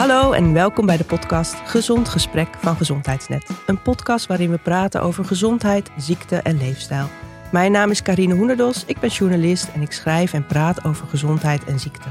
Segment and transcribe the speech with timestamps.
[0.00, 3.50] Hallo en welkom bij de podcast Gezond Gesprek van Gezondheidsnet.
[3.66, 7.06] Een podcast waarin we praten over gezondheid, ziekte en leefstijl.
[7.52, 11.64] Mijn naam is Karine Hoenderdos, ik ben journalist en ik schrijf en praat over gezondheid
[11.64, 12.08] en ziekte.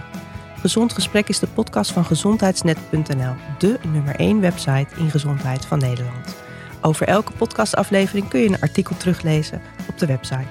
[0.59, 6.35] Gezond Gesprek is de podcast van gezondheidsnet.nl, de nummer 1 website in gezondheid van Nederland.
[6.81, 10.47] Over elke podcastaflevering kun je een artikel teruglezen op de website.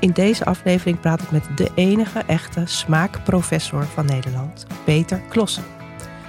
[0.00, 5.77] In deze aflevering praat ik met de enige echte smaakprofessor van Nederland, Peter Klossen.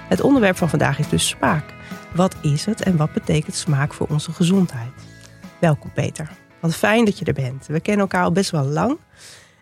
[0.10, 1.64] Het onderwerp van vandaag is dus smaak.
[2.16, 4.92] Wat is het en wat betekent smaak voor onze gezondheid?
[5.60, 6.30] Welkom Peter.
[6.60, 7.66] Wat fijn dat je er bent.
[7.68, 8.98] We kennen elkaar al best wel lang.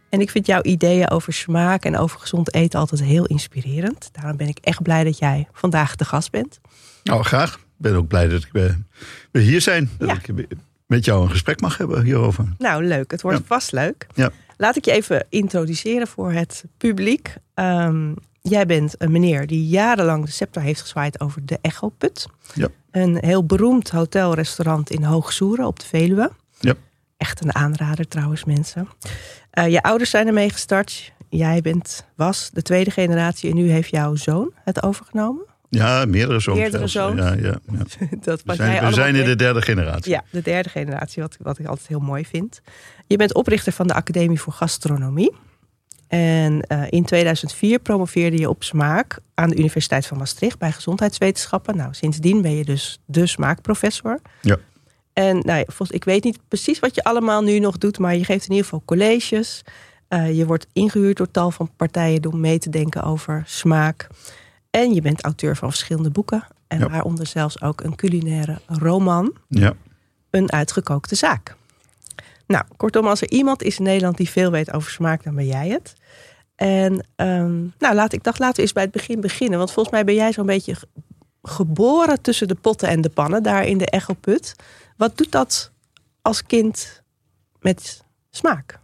[0.09, 4.09] En ik vind jouw ideeën over smaak en over gezond eten altijd heel inspirerend.
[4.11, 6.59] Daarom ben ik echt blij dat jij vandaag de gast bent.
[7.03, 7.53] Nou, graag.
[7.55, 9.89] Ik ben ook blij dat we hier zijn.
[9.97, 10.15] Dat Ja.
[10.33, 10.47] ik
[10.85, 12.45] met jou een gesprek mag hebben hierover.
[12.57, 13.11] Nou, leuk.
[13.11, 13.43] Het wordt Ja.
[13.45, 14.07] vast leuk.
[14.13, 14.29] Ja.
[14.57, 17.35] Laat ik je even introduceren voor het publiek.
[17.53, 18.13] Ehm,
[18.49, 22.27] jij bent een meneer die jarenlang de scepter heeft gezwaaid over de Echo Put.
[22.53, 22.67] Ja.
[22.91, 26.31] Een heel beroemd hotelrestaurant in Hoogsoeren op de Veluwe.
[26.59, 26.73] Ja.
[27.17, 28.87] Echt een aanrader trouwens, mensen.
[29.49, 31.11] Eh, je ouders zijn ermee gestart.
[31.29, 35.45] Jij bent, was de tweede generatie en nu heeft jouw zoon het overgenomen.
[35.69, 36.59] Ja, meerdere zoons.
[36.59, 37.19] Meerdere zoons.
[37.19, 38.07] Ja, ja, ja.
[38.21, 40.11] Dat We zijn, we zijn in de derde generatie.
[40.11, 42.61] Ja, de derde generatie, wat, wat ik altijd heel mooi vind.
[43.07, 45.35] Je bent oprichter van de Academie voor Gastronomie.
[46.07, 51.77] En eh, in 2004 promoveerde je op smaak aan de Universiteit van Maastricht bij gezondheidswetenschappen.
[51.77, 54.19] Nou, sindsdien ben je dus de smaakprofessor.
[54.41, 54.57] Ja.
[55.13, 58.43] En nou, ik weet niet precies wat je allemaal nu nog doet, maar je geeft
[58.43, 59.61] in ieder geval colleges.
[60.07, 64.07] Eh, je wordt ingehuurd door tal van partijen om mee te denken over smaak.
[64.69, 66.43] En je bent auteur van verschillende boeken.
[66.67, 66.89] En Ja.
[66.89, 69.73] waaronder zelfs ook een culinaire roman Ja.
[70.29, 71.55] een uitgekookte zaak.
[72.47, 75.45] Nou, kortom, als er iemand is in Nederland die veel weet over smaak, dan ben
[75.45, 75.93] jij het.
[76.55, 79.57] En ehm, nou, laat, ik dacht, laten we eens bij het begin beginnen.
[79.57, 80.87] Want volgens mij ben jij zo'n beetje ge-
[81.41, 84.55] geboren tussen de potten en de pannen, daar in de echoput.
[84.97, 85.71] Wat doet dat
[86.21, 87.03] als kind
[87.59, 88.79] met smaak?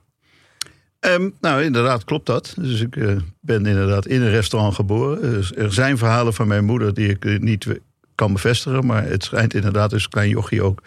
[1.00, 2.54] Ehm, nou, inderdaad klopt dat.
[2.58, 5.22] Dus ik eh, ben inderdaad in een restaurant geboren.
[5.22, 7.68] Dus er zijn verhalen van mijn moeder die ik niet
[8.16, 8.86] kan bevestigen.
[8.86, 10.82] Maar het schijnt inderdaad dus een klein jochie ook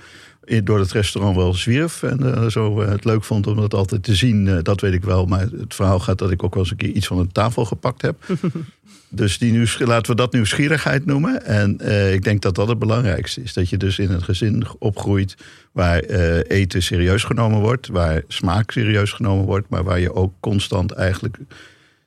[0.65, 2.03] door het restaurant wel zwierf.
[2.03, 4.49] En eh, zo eh, het leuk vond om dat altijd te zien.
[4.49, 5.27] eh, dat weet ik wel.
[5.27, 7.65] Maar het verhaal gaat dat ik ook wel eens een keer iets van een tafel
[7.65, 8.17] gepakt heb.
[9.09, 11.45] Dus die nieuws, laten we dat nieuwsgierigheid noemen.
[11.45, 11.71] En
[12.13, 13.53] ik denk dat dat het belangrijkste is.
[13.53, 15.37] Dat je dus in een gezin opgroeit
[15.73, 15.99] waar
[16.43, 17.89] eten serieus genomen wordt.
[17.89, 19.69] Waar smaak serieus genomen wordt.
[19.69, 21.39] Maar waar je ook constant eigenlijk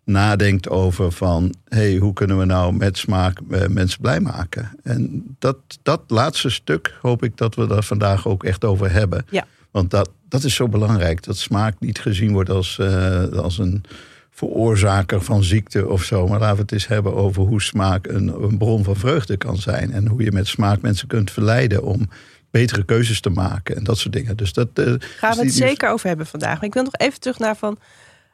[0.10, 1.54] nadenkt over van...
[1.68, 4.72] hey, hoe kunnen we nou met smaak eh, mensen blij maken?
[4.84, 9.26] En dat, dat laatste stuk hoop ik dat we daar vandaag ook echt over hebben.
[9.30, 9.46] Ja.
[9.72, 11.24] Want dat, dat is zo belangrijk.
[11.24, 13.84] Dat smaak niet gezien wordt als, eh, als een
[14.32, 16.28] veroorzaker van ziekte of zo.
[16.28, 19.58] Maar laten we het eens hebben over hoe smaak een, een bron van vreugde kan
[19.58, 19.92] zijn.
[19.92, 22.10] En hoe je met smaak mensen kunt verleiden om
[22.52, 23.76] betere keuzes te maken.
[23.76, 24.38] En dat soort dingen.
[24.38, 26.56] Dus dat, eh, Gaan we het die zeker over hebben vandaag.
[26.56, 27.78] Maar ik wil nog even terug naar van...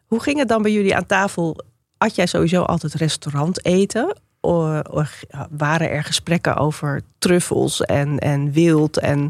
[0.05, 1.63] Hoe ging het dan bij jullie aan tafel?
[1.97, 4.17] Had jij sowieso altijd restaurant eten?
[4.41, 5.03] O- o-
[5.49, 8.97] waren er gesprekken over truffels en, en wild?
[8.99, 9.29] En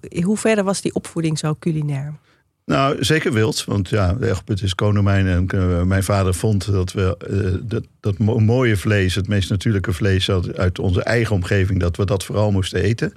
[0.00, 2.14] in hoeverre was die opvoeding zo culinair?
[2.64, 3.64] Nou, zeker wild.
[3.64, 5.26] Want ja, Echtput is konomijn.
[5.26, 9.50] En eh, mijn vader vond dat we eh, dat, dat mo- mooie vlees, het meest
[9.50, 13.14] natuurlijke vlees uit onze eigen omgeving, dat we dat vooral moesten eten.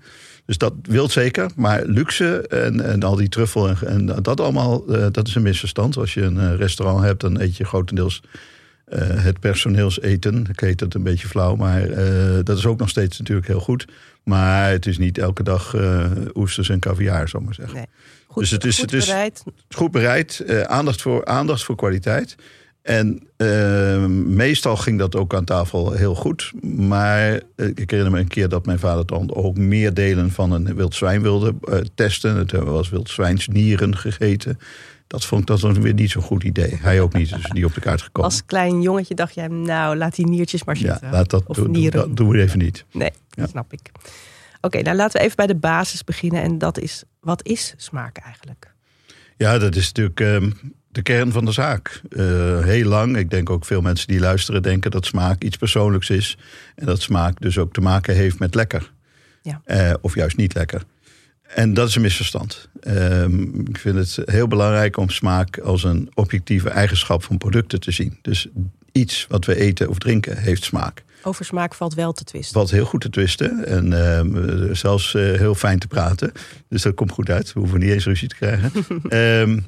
[0.50, 1.52] Dus dat wild zeker.
[1.56, 5.42] Maar luxe en, en al die truffel en, en dat allemaal, eh, dat is een
[5.42, 5.98] misverstand.
[5.98, 8.22] Als je een eh, restaurant hebt, dan eet je grotendeels
[8.86, 10.46] eh, het personeelseten.
[10.52, 11.88] Ik heet het een beetje flauw, maar
[12.44, 13.86] dat is ook nog steeds natuurlijk heel goed.
[14.24, 15.76] Maar het is niet elke dag
[16.36, 17.76] oesters en caviar, zal ik maar zeggen.
[17.76, 17.86] Nee.
[18.28, 19.44] Goed, Dus het is- goed het is- bereid.
[19.70, 22.36] goed bereid, aandacht, voor, aandacht voor kwaliteit.
[22.82, 26.52] En eh, meestal ging dat ook aan tafel heel goed.
[26.64, 30.52] Maar eh, ik herinner me een keer dat mijn vader dan ook meer delen van
[30.52, 32.36] een wild zwijn wilde eh, testen.
[32.36, 34.60] Het hebben we als wild zwijnsnieren gegeten.
[35.08, 36.78] Dat vond ik dat dan weer niet zo'n goed idee.
[36.82, 38.30] Hij ook niet, dus niet op de kaart gekomen.
[38.30, 41.12] Als klein jongetje dacht jij, nou laat die niertjes maar ja, zitten.
[41.12, 42.00] laat dat, Of doen, nieren.
[42.08, 42.86] dat doen we even niet.
[42.92, 43.48] Nee, dat Ja.
[43.48, 43.92] snap ik.
[44.62, 46.42] Oké, nou laten we even bij de basis beginnen.
[46.42, 48.74] En dat is, wat is smaak eigenlijk?
[49.38, 50.52] Ja, dat is natuurlijk ehm,
[50.92, 52.02] de kern van de zaak.
[52.10, 56.10] Eh, heel lang, ik denk ook veel mensen die luisteren denken dat smaak iets persoonlijks
[56.10, 56.38] is.
[56.76, 58.92] En dat smaak dus ook te maken heeft met lekker.
[59.42, 59.62] Ja.
[59.66, 60.84] Eh, of juist niet lekker.
[61.42, 62.70] En dat is een misverstand.
[62.82, 67.92] Ehm, ik vind het heel belangrijk om smaak als een objectieve eigenschap van producten te
[67.92, 68.18] zien.
[68.22, 68.48] Dus
[68.92, 71.04] iets wat we eten of drinken heeft smaak.
[71.24, 72.58] Over smaak valt wel te twisten.
[72.58, 76.32] Wat heel goed te twisten en ehm, zelfs eh, heel fijn te praten.
[76.70, 77.54] Dus dat komt goed uit.
[77.54, 78.72] We hoeven niet eens ruzie te krijgen.
[79.10, 79.60] Ehm,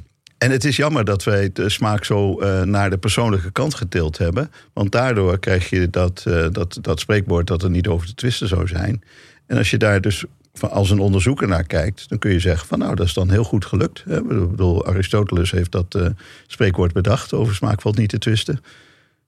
[0.42, 4.18] En het is jammer dat wij de smaak zo uh, naar de persoonlijke kant getild
[4.18, 4.52] hebben.
[4.74, 8.48] Want daardoor krijg je dat, uh, dat, dat spreekwoord dat er niet over te twisten
[8.48, 9.04] zou zijn.
[9.46, 10.24] En als je daar dus
[10.60, 13.44] als een onderzoeker naar kijkt, dan kun je zeggen van nou, dat is dan heel
[13.44, 14.04] goed gelukt.
[14.08, 16.08] Ik bedoel, Aristoteles heeft dat uh,
[16.48, 17.34] spreekwoord bedacht.
[17.34, 18.62] Over smaak valt niet te twisten.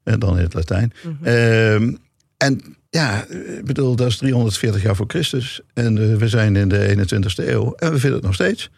[0.04, 0.94] En dan in het Latijn.
[1.04, 1.98] Mm -hmm.
[2.38, 3.26] en ja,
[3.58, 5.62] ik bedoel, dat is 340 jaar voor Christus.
[5.74, 7.74] En we zijn in de 21ste eeuw.
[7.74, 8.70] En we vinden het nog steeds.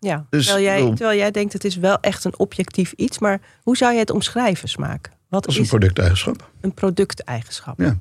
[0.00, 3.18] Ja, dus, terwijl, jij, terwijl jij denkt het is wel echt een objectief iets.
[3.18, 5.10] Maar hoe zou je het omschrijven, smaak?
[5.28, 6.50] Wat is een producteigenschap.
[6.60, 7.80] Een producteigenschap.
[7.80, 7.98] Ja.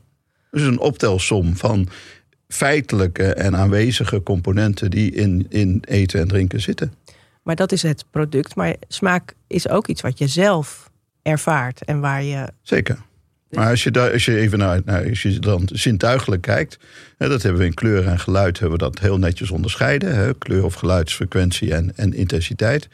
[0.51, 1.87] Dus een optelsom van
[2.47, 6.93] feitelijke en aanwezige componenten die in, in eten en drinken zitten.
[7.43, 8.55] Maar dat is het product.
[8.55, 10.89] Maar smaak is ook iets wat je zelf
[11.21, 12.47] ervaart en waar je.
[12.61, 12.97] Zeker.
[13.53, 16.77] Maar als je, daar, als je even naar, als je dan zintuigelijk kijkt,
[17.17, 20.15] hè, dat hebben we in kleur en geluid hebben we dat heel netjes onderscheiden.
[20.15, 22.87] Hè, kleur of geluidsfrequentie en, en intensiteit.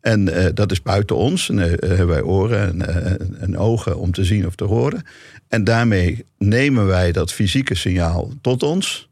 [0.00, 1.48] En uh, dat is buiten ons.
[1.48, 5.02] En uh, hebben wij oren en, uh, en, ogen om te zien of te horen.
[5.48, 9.08] En daarmee nemen wij dat fysieke signaal tot ons.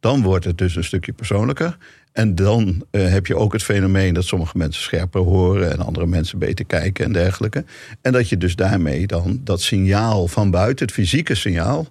[0.00, 1.76] Dan wordt het dus een stukje persoonlijker.
[2.16, 6.06] En dan uh, heb je ook het fenomeen dat sommige mensen scherper horen en andere
[6.06, 7.64] mensen beter kijken en dergelijke.
[8.00, 11.86] En dat je dus daarmee dan dat signaal van buiten, het fysieke signaal,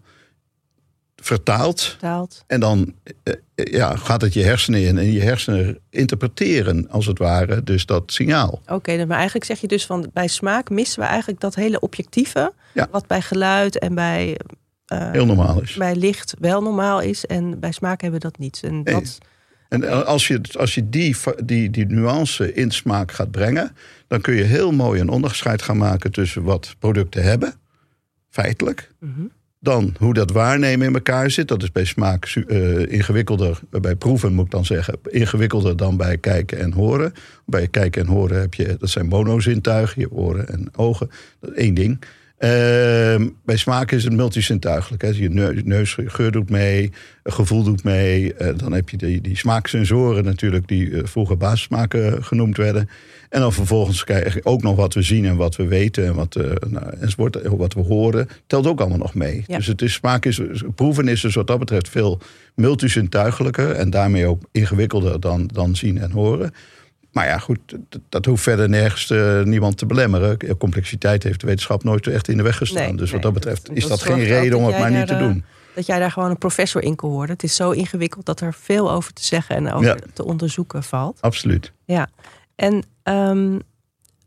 [1.15, 1.81] vertaalt.
[1.81, 2.43] vertaalt.
[2.47, 7.17] En dan uh, ja, gaat het je hersenen in en je hersenen interpreteren als het
[7.17, 8.61] ware dus dat signaal.
[8.61, 11.79] Oké, okay, maar eigenlijk zeg je dus van bij smaak missen we eigenlijk dat hele
[11.79, 12.87] objectieve, ja.
[12.91, 14.39] wat bij geluid en bij.
[14.93, 15.73] Uh, Heel normaal is.
[15.73, 18.59] Bij licht wel normaal is en bij smaak hebben we dat niet.
[18.63, 18.93] En nee.
[18.93, 19.17] dat.
[19.83, 23.75] En als je, als je die, die, die nuance in smaak gaat brengen,
[24.07, 27.53] dan kun je heel mooi een onderscheid gaan maken tussen wat producten hebben,
[28.29, 28.91] feitelijk.
[28.99, 29.31] Mm -hmm.
[29.59, 31.47] Dan hoe dat waarnemen in elkaar zit.
[31.47, 36.17] Dat is bij smaak uh, ingewikkelder, bij proeven moet ik dan zeggen, ingewikkelder dan bij
[36.17, 37.13] kijken en horen.
[37.45, 41.09] Bij kijken en horen heb je, dat zijn monozintuigen, je oren en ogen.
[41.39, 41.99] Dat is één ding.
[42.39, 42.49] Uh,
[43.45, 45.01] bij smaak is het multisintuigelijk.
[45.01, 45.09] Hè.
[45.09, 45.29] Je
[45.65, 46.91] neus, geur doet mee,
[47.23, 48.33] gevoel doet mee.
[48.37, 52.89] Uh, dan heb je die, die smaaksensoren natuurlijk, die uh, vroeger basissmaken genoemd werden.
[53.29, 56.15] En dan vervolgens krijg je ook nog wat we zien en wat we weten en
[56.15, 56.35] wat,
[56.69, 58.27] nou, enzovoort, wat we horen.
[58.47, 59.43] Telt ook allemaal nog mee.
[59.47, 59.57] Ja.
[59.57, 60.41] Dus het is, smaak is,
[60.75, 62.21] proeven is dus wat dat betreft veel
[62.55, 63.71] multisintuigelijker.
[63.71, 66.53] En daarmee ook ingewikkelder dan, dan zien en horen.
[67.15, 67.59] Maar ja, goed,
[67.89, 70.57] dat, dat hoeft verder nergens uh, niemand te belemmeren.
[70.57, 72.83] Complexiteit heeft de wetenschap nooit echt in de weg gestaan.
[72.83, 75.07] Nee, dus wat nee, dat betreft dat, is dat, geen reden om het maar niet
[75.07, 75.43] te doen.
[75.75, 77.35] Dat jij daar gewoon een professor in kon worden.
[77.35, 79.95] Het is zo ingewikkeld dat er veel over te zeggen en over ja.
[80.13, 81.21] te onderzoeken valt.
[81.21, 81.71] Absoluut.
[81.85, 82.09] Ja,
[82.55, 83.61] en um,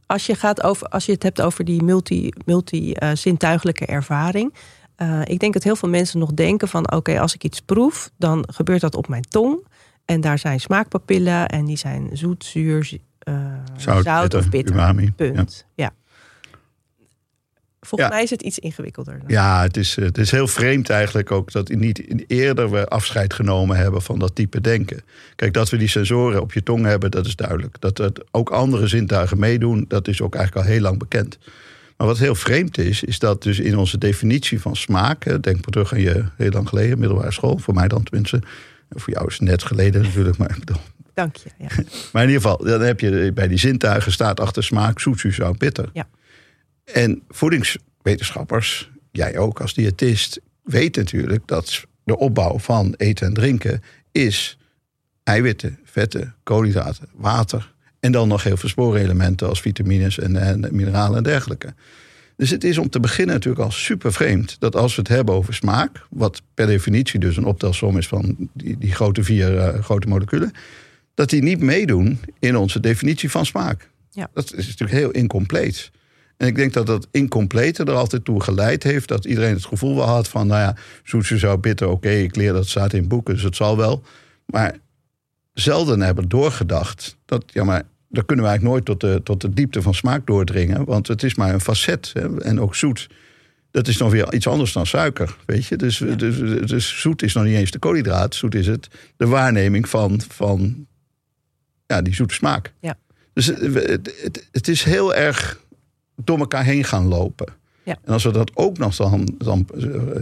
[0.07, 4.55] als, je gaat over, als je het hebt over die multi, multi-zintuigelijke uh, ervaring.
[5.03, 6.93] Uh, ik denk dat heel veel mensen nog denken van...
[6.93, 9.67] oké, als ik iets proef, dan gebeurt dat op mijn tong...
[10.09, 14.75] En daar zijn smaakpapillen en die zijn zoet, zuur, uh, zout, zout bitter, of bitter.
[14.75, 15.13] Umami.
[15.13, 15.67] Punt.
[15.75, 15.85] Ja.
[15.85, 15.93] ja.
[17.81, 18.15] Volgens ja.
[18.15, 19.19] mij is het iets ingewikkelder.
[19.19, 19.25] Dan.
[19.27, 23.77] Ja, het is, het is heel vreemd eigenlijk ook dat niet eerder we afscheid genomen
[23.77, 25.01] hebben van dat type denken.
[25.37, 27.81] Kijk, dat we die sensoren op je tong hebben, dat is duidelijk.
[27.81, 31.39] Dat het ook andere zintuigen meedoen, dat is ook eigenlijk al heel lang bekend.
[31.97, 35.71] Maar wat heel vreemd is, is dat dus in onze definitie van smaak, denk maar
[35.71, 38.43] terug aan je heel lang geleden, middelbare school, voor mij dan tenminste,
[38.89, 40.81] voor jou is het net geleden natuurlijk, maar ik bedoel.
[41.15, 41.51] Dank je.
[41.59, 41.69] Ja.
[42.13, 45.33] Maar in ieder geval, dan heb je bij die zintuigen staat achter smaak, zoet, zuur,
[45.33, 45.91] zout, bitter.
[45.93, 46.09] Ja.
[46.85, 53.83] En voedingswetenschappers, jij ook als diëtist, weet natuurlijk dat de opbouw van eten en drinken
[54.13, 54.59] is
[55.23, 57.75] eiwitten, vetten, koolhydraten, water.
[58.01, 61.75] En dan nog heel veel sporenelementen als vitamines en, en mineralen en dergelijke.
[62.39, 65.35] Dus het is om te beginnen natuurlijk al super vreemd dat als we het hebben
[65.35, 69.83] over smaak, wat per definitie dus een optelsom is van die, die grote vier uh,
[69.83, 70.53] grote moleculen,
[71.15, 73.91] dat die niet meedoen in onze definitie van smaak.
[74.11, 74.31] Ja.
[74.33, 75.91] Dat is natuurlijk heel incompleet.
[76.37, 79.97] En ik denk dat dat incomplete er altijd toe geleid heeft dat iedereen het gevoel
[79.97, 83.09] wel had van, nou ja, zoetje zou bitter, oké, okay, ik leer dat staat in
[83.09, 84.03] boeken, dus het zal wel.
[84.47, 84.79] Maar
[85.53, 89.51] zelden hebben doorgedacht dat, ja, maar daar kunnen we eigenlijk nooit tot de, tot de
[89.51, 90.85] diepte van smaak doordringen.
[90.85, 92.11] Want het is maar een facet.
[92.13, 93.09] Hè, en ook zoet.
[93.71, 95.37] Dat is dan weer iets anders dan suiker.
[95.47, 95.77] Weet je?
[95.77, 96.15] Dus, ja.
[96.15, 98.35] dus, dus, zoet is nog niet eens de koolhydraat.
[98.35, 100.87] Zoet is het de waarneming van, van
[101.87, 102.73] ja, die zoete smaak.
[102.81, 102.99] Ja.
[103.33, 103.75] Dus het,
[104.23, 105.61] het, het, is heel erg
[106.17, 107.53] door elkaar heen gaan lopen.
[107.83, 107.99] Ja.
[108.05, 109.29] En als we dat ook nog dan.
[109.39, 109.67] dan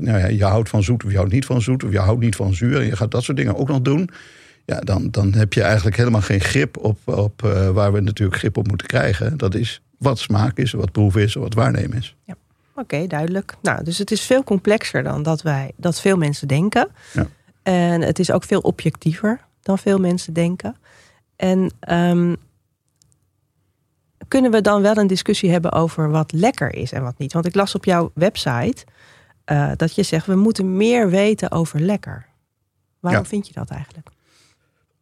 [0.00, 1.84] nou ja, je houdt van zoet of je houdt niet van zoet.
[1.84, 2.80] Of je houdt niet van zuur.
[2.80, 4.10] En je gaat dat soort dingen ook nog doen
[4.66, 8.38] ja, dan, dan heb je eigenlijk helemaal geen grip op, op uh, waar we natuurlijk
[8.38, 9.36] grip op moeten krijgen.
[9.36, 12.16] Dat is wat smaak is, wat proef is, wat waarnemen is.
[12.24, 12.34] Ja.
[12.70, 13.54] Oké, okay, duidelijk.
[13.62, 16.88] Nou, dus het is veel complexer dan dat wij dat veel mensen denken.
[17.12, 17.26] Ja.
[17.62, 20.76] En het is ook veel objectiever dan veel mensen denken.
[21.36, 22.36] En um,
[24.28, 27.32] kunnen we dan wel een discussie hebben over wat lekker is en wat niet?
[27.32, 28.84] Want ik las op jouw website
[29.52, 32.26] uh, dat je zegt we moeten meer weten over lekker.
[33.00, 34.08] Waarom vind je dat eigenlijk?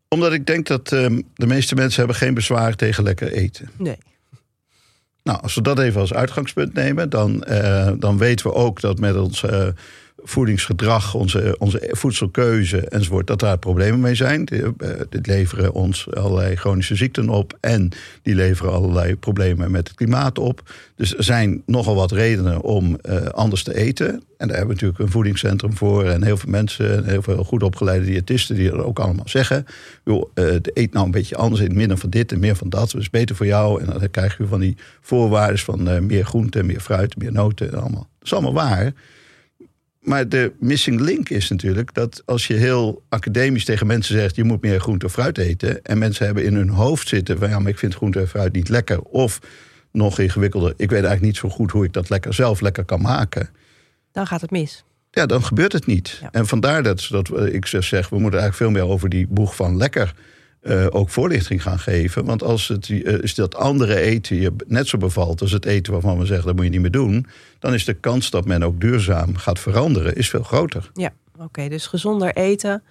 [0.08, 3.70] Omdat ik denk dat um, de meeste mensen hebben geen bezwaar tegen lekker eten.
[3.76, 3.98] Nee.
[5.22, 8.98] Nou, als we dat even als uitgangspunt nemen, dan, uh, dan weten we ook dat
[8.98, 9.68] met ons uh,
[10.24, 14.48] voedingsgedrag, onze, onze voedselkeuze enzovoort, dat daar problemen mee zijn.
[14.52, 14.68] Uh,
[15.08, 17.88] dit leveren ons allerlei chronische ziekten op en
[18.22, 20.62] die leveren allerlei problemen met het klimaat op.
[20.96, 24.06] Dus er zijn nogal wat redenen om uh, anders te eten.
[24.36, 27.44] En daar hebben we natuurlijk een voedingscentrum voor en heel veel mensen, en heel veel
[27.44, 29.66] goed opgeleide diëtisten die er ook allemaal zeggen:
[30.04, 32.90] joh, uh, eet nou een beetje anders, in minder van dit en meer van dat.
[32.90, 33.80] Dat is beter voor jou.
[33.80, 37.78] En dan krijg je van die voorwaarden van meer groente, meer fruit, meer noten en
[37.80, 38.08] allemaal.
[38.18, 38.92] Dat is allemaal waar.
[40.04, 44.44] Maar de missing link is natuurlijk dat als je heel academisch tegen mensen zegt: je
[44.44, 45.82] moet meer groente of fruit eten.
[45.84, 48.52] en mensen hebben in hun hoofd zitten van ja, maar ik vind groente en fruit
[48.52, 49.00] niet lekker.
[49.00, 49.40] Of
[49.92, 53.00] nog ingewikkelder, ik weet eigenlijk niet zo goed hoe ik dat lekker zelf lekker kan
[53.00, 53.48] maken.
[54.12, 54.84] Dan gaat het mis.
[55.10, 56.18] Ja, dan gebeurt het niet.
[56.20, 56.28] Ja.
[56.32, 59.76] En vandaar dat, dat ik zeg: we moeten eigenlijk veel meer over die boeg van
[59.76, 60.14] lekker
[60.64, 62.24] uh, ook voorlichting gaan geven.
[62.24, 65.92] Want als het, uh, is dat andere eten je net zo bevalt als het eten
[65.92, 67.26] waarvan we zeggen dat moet je niet meer doen,
[67.58, 70.90] dan is de kans dat men ook duurzaam gaat veranderen is veel groter.
[70.94, 71.68] Ja, oké.
[71.68, 72.82] Dus gezonder eten,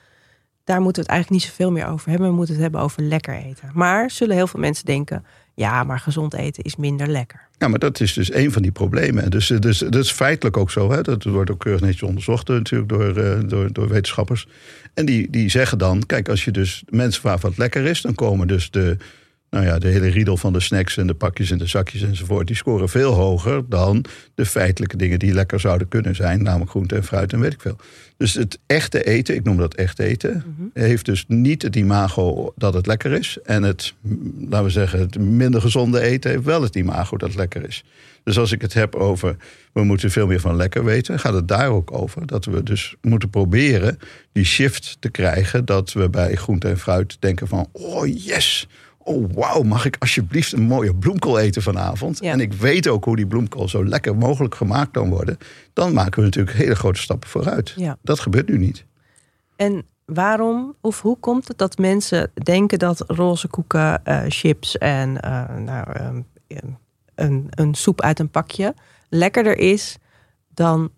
[0.64, 2.28] daar moeten we het eigenlijk niet zoveel meer over hebben.
[2.28, 3.72] We moeten het hebben over lekker eten.
[3.74, 7.48] Maar zullen heel veel mensen denken, ja, maar gezond eten is minder lekker.
[7.58, 9.32] Ja, maar dat is dus een van die problemen.
[9.32, 10.92] Dus, dus dat is feitelijk ook zo.
[10.92, 11.02] Hè?
[11.02, 14.48] Dat wordt ook keurig netjes onderzocht natuurlijk door, uh, door, door wetenschappers.
[14.94, 18.16] En die, die zeggen dan, kijk, als je dus mensen waar wat lekker is, dan
[18.16, 18.98] komen dus de,
[19.54, 22.48] nou ja, de hele riedel van de snacks en de pakjes en de zakjes enzovoort,
[22.48, 24.06] die scoren veel hoger dan
[24.36, 27.62] de feitelijke dingen die lekker zouden kunnen zijn, namelijk groente en fruit en weet ik
[27.62, 27.78] veel.
[28.18, 30.70] Dus het echte eten, ik noem dat echt eten, mm -hmm.
[30.74, 33.38] heeft dus niet het imago dat het lekker is.
[33.44, 33.94] En het,
[34.50, 37.84] laten we zeggen, het minder gezonde eten heeft wel het imago dat het lekker is.
[38.24, 39.36] Dus als ik het heb over
[39.74, 42.26] we moeten veel meer van lekker weten, gaat het daar ook over.
[42.26, 44.00] Dat we dus moeten proberen
[44.32, 45.66] die shift te krijgen.
[45.66, 48.68] Dat we bij groente en fruit denken van oh yes,
[49.04, 52.20] oh wauw, mag ik alsjeblieft een mooie bloemkool eten vanavond?
[52.20, 52.32] Ja.
[52.32, 55.38] En ik weet ook hoe die bloemkool zo lekker mogelijk gemaakt kan worden.
[55.74, 57.74] Dan maken we natuurlijk hele grote stappen vooruit.
[57.76, 57.98] Ja.
[58.02, 58.86] Dat gebeurt nu niet.
[59.56, 65.10] En waarom of hoe komt het dat mensen denken dat roze koeken, uh, chips en
[65.26, 66.26] uh, nou, um,
[67.16, 68.74] een, een soep uit een pakje
[69.10, 69.98] lekkerder is
[70.54, 70.90] dan,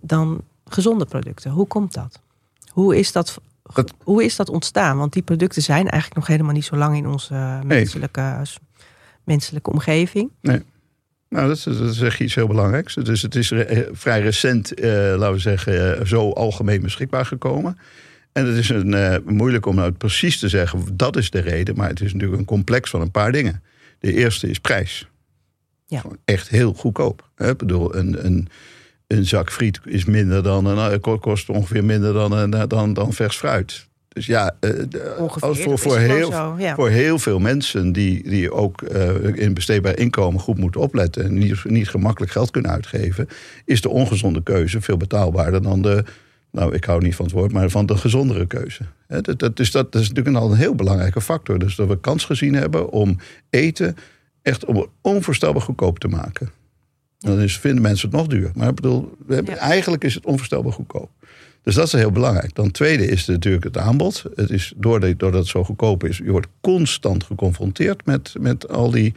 [0.00, 1.50] dan gezonde producten?
[1.50, 2.20] Hoe komt dat?
[2.70, 4.98] Hoe is dat dat, hoe is dat ontstaan?
[4.98, 8.44] Want die producten zijn eigenlijk nog helemaal niet zo lang in onze menselijke, nee.
[9.24, 10.30] menselijke omgeving.
[10.40, 10.62] Nee.
[11.28, 12.94] Nou, dat, dat is echt iets heel belangrijks.
[12.94, 17.78] Dus het is re vrij recent, laten we zeggen, zo algemeen beschikbaar gekomen.
[18.32, 21.76] En het is een, uh, moeilijk om nou precies te zeggen, dat is de reden.
[21.76, 23.62] Maar het is natuurlijk een complex van een paar dingen.
[23.98, 25.08] De eerste is prijs.
[25.86, 26.00] Ja.
[26.00, 27.28] Gewoon echt heel goedkoop.
[27.36, 28.48] Ik bedoel, een, een,
[29.12, 33.36] een zak friet is minder dan een, kost ongeveer minder dan, een, dan, dan vers
[33.36, 33.86] fruit.
[34.08, 34.54] Dus ja,
[35.18, 36.74] Ongeveer, als voor, voor, heel, zo, ja.
[36.74, 41.38] voor heel veel mensen die, die ook uh, in besteedbaar inkomen goed moeten opletten en
[41.38, 43.28] niet, niet gemakkelijk geld kunnen uitgeven,
[43.64, 46.04] is de ongezonde keuze veel betaalbaarder dan de,
[46.50, 48.82] nou ik hou niet van het woord, maar van de gezondere keuze.
[49.06, 51.58] He, dat, dat, dus dat, dat is natuurlijk al een heel belangrijke factor.
[51.58, 53.18] Dus dat we kans gezien hebben om
[53.50, 53.96] eten
[54.42, 54.64] echt
[55.00, 56.50] onvoorstelbaar goedkoop te maken.
[57.22, 58.50] Dan is, vinden mensen het nog duur.
[58.54, 59.60] Maar ik bedoel, we hebben, ja.
[59.60, 61.10] eigenlijk is het onvoorstelbaar goedkoop.
[61.62, 62.54] Dus dat is heel belangrijk.
[62.54, 64.24] Dan tweede is natuurlijk het aanbod.
[64.34, 68.90] Het is doordat, doordat het zo goedkoop is, je wordt constant geconfronteerd met, met al
[68.90, 69.14] die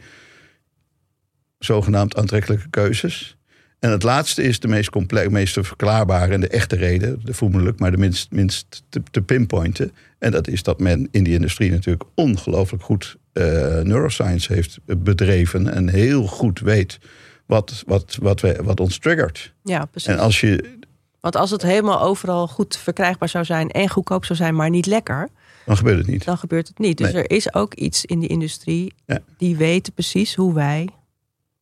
[1.58, 3.36] zogenaamd aantrekkelijke keuzes.
[3.78, 7.78] En het laatste is de meest complex, meest verklaarbare en de echte reden, de voemelijk,
[7.78, 9.92] maar de minst, minst te, te, pinpointen.
[10.18, 13.44] En dat is dat men in die industrie natuurlijk ongelooflijk goed uh,
[13.80, 16.98] neuroscience heeft bedreven en heel goed weet
[17.46, 19.52] wat, wat, wat, we, wat ons triggert.
[19.62, 20.08] Ja, precies.
[20.08, 20.78] En als je,
[21.20, 24.86] Want als het helemaal overal goed verkrijgbaar zou zijn en goedkoop zou zijn, maar niet
[24.86, 25.28] lekker,
[25.66, 26.24] dan gebeurt het niet.
[26.24, 26.98] dan gebeurt het niet.
[26.98, 27.22] Dus Nee.
[27.22, 29.18] er is ook iets in die industrie Ja.
[29.38, 30.88] die weten precies hoe wij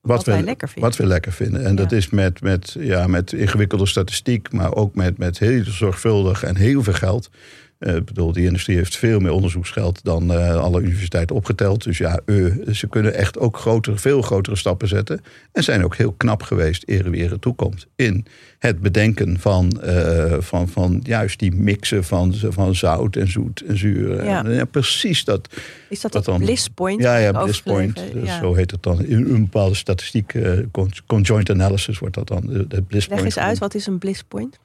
[0.00, 0.90] wat, wij lekker vinden.
[0.90, 1.64] Wat we lekker vinden.
[1.64, 6.42] En dat is met, met, ja, met ingewikkelde statistiek, maar ook met, met heel zorgvuldig
[6.42, 7.30] en heel veel geld.
[7.84, 11.84] Eh, ik bedoel, die industrie heeft veel meer onderzoeksgeld dan eh, alle universiteiten opgeteld.
[11.84, 15.20] Dus ja, eh, ze kunnen echt ook grotere, veel grotere stappen zetten.
[15.52, 17.86] En zijn ook heel knap geweest, eer wie er toekomt.
[17.96, 18.26] In
[18.58, 19.80] het bedenken van,
[20.38, 24.24] van, van juist die mixen van, van zout en zoet en zuur.
[24.24, 24.44] Ja.
[24.44, 25.48] En, ja, precies dat.
[25.88, 26.38] Is dat dat dan?
[26.38, 27.02] bliss point?
[27.02, 28.02] Ja, ja, bliss point.
[28.12, 28.38] Dus ja.
[28.38, 29.04] Zo heet het dan.
[29.04, 30.34] In een bepaalde statistiek,
[30.70, 32.48] con- conjoint analysis wordt dat dan.
[32.48, 34.58] Het bliss Leg point eens uit, wat is een bliss point?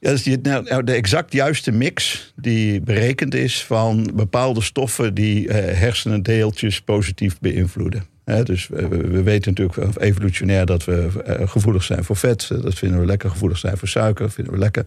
[0.00, 5.14] Ja, dus die, nou, nou, de exact juiste mix die berekend is van bepaalde stoffen
[5.14, 8.04] die eh, hersenendeeltjes positief beïnvloeden.
[8.44, 12.48] Dus we, we weten natuurlijk evolutionair dat we eh, gevoelig zijn voor vet.
[12.48, 13.30] Dat vinden we lekker.
[13.30, 14.86] Gevoelig zijn voor suiker, vinden we lekker.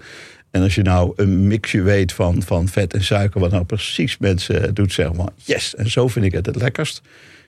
[0.52, 4.18] En als je nou een mixje weet van, van vet en suiker, wat nou precies
[4.18, 7.02] mensen doet, zeggen van yes, en zo vind ik het het lekkerst.